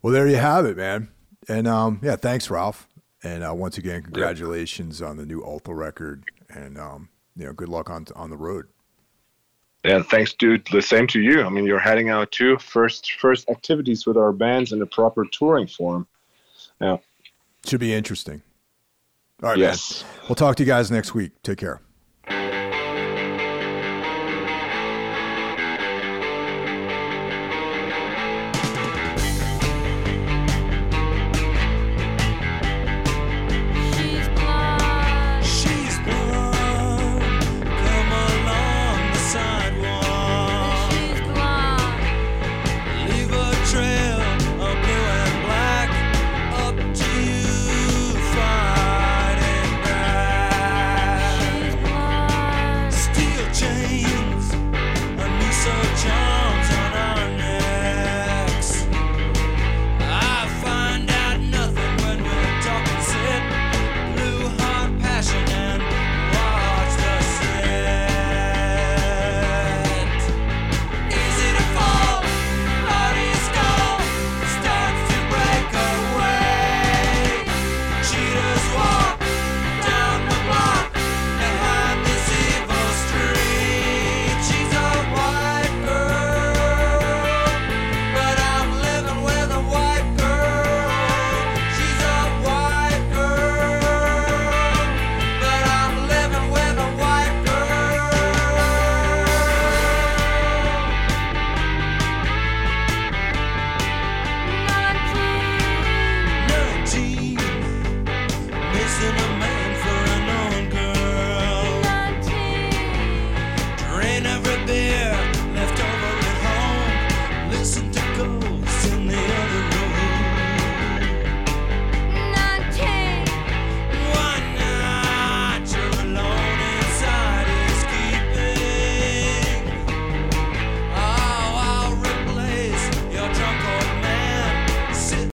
[0.01, 1.09] well, there you have it, man,
[1.49, 2.87] and um, yeah, thanks, Ralph,
[3.21, 5.07] and uh, once again, congratulations yeah.
[5.07, 8.67] on the new Ultha record, and um, you know, good luck on on the road.
[9.83, 10.65] Yeah, thanks, dude.
[10.71, 11.43] The same to you.
[11.43, 12.57] I mean, you're heading out too.
[12.57, 16.07] First, first activities with our bands in a proper touring form.
[16.79, 16.97] Yeah,
[17.65, 18.41] should be interesting.
[19.41, 20.03] All right, yes.
[20.03, 20.11] Man.
[20.29, 21.31] We'll talk to you guys next week.
[21.43, 21.81] Take care.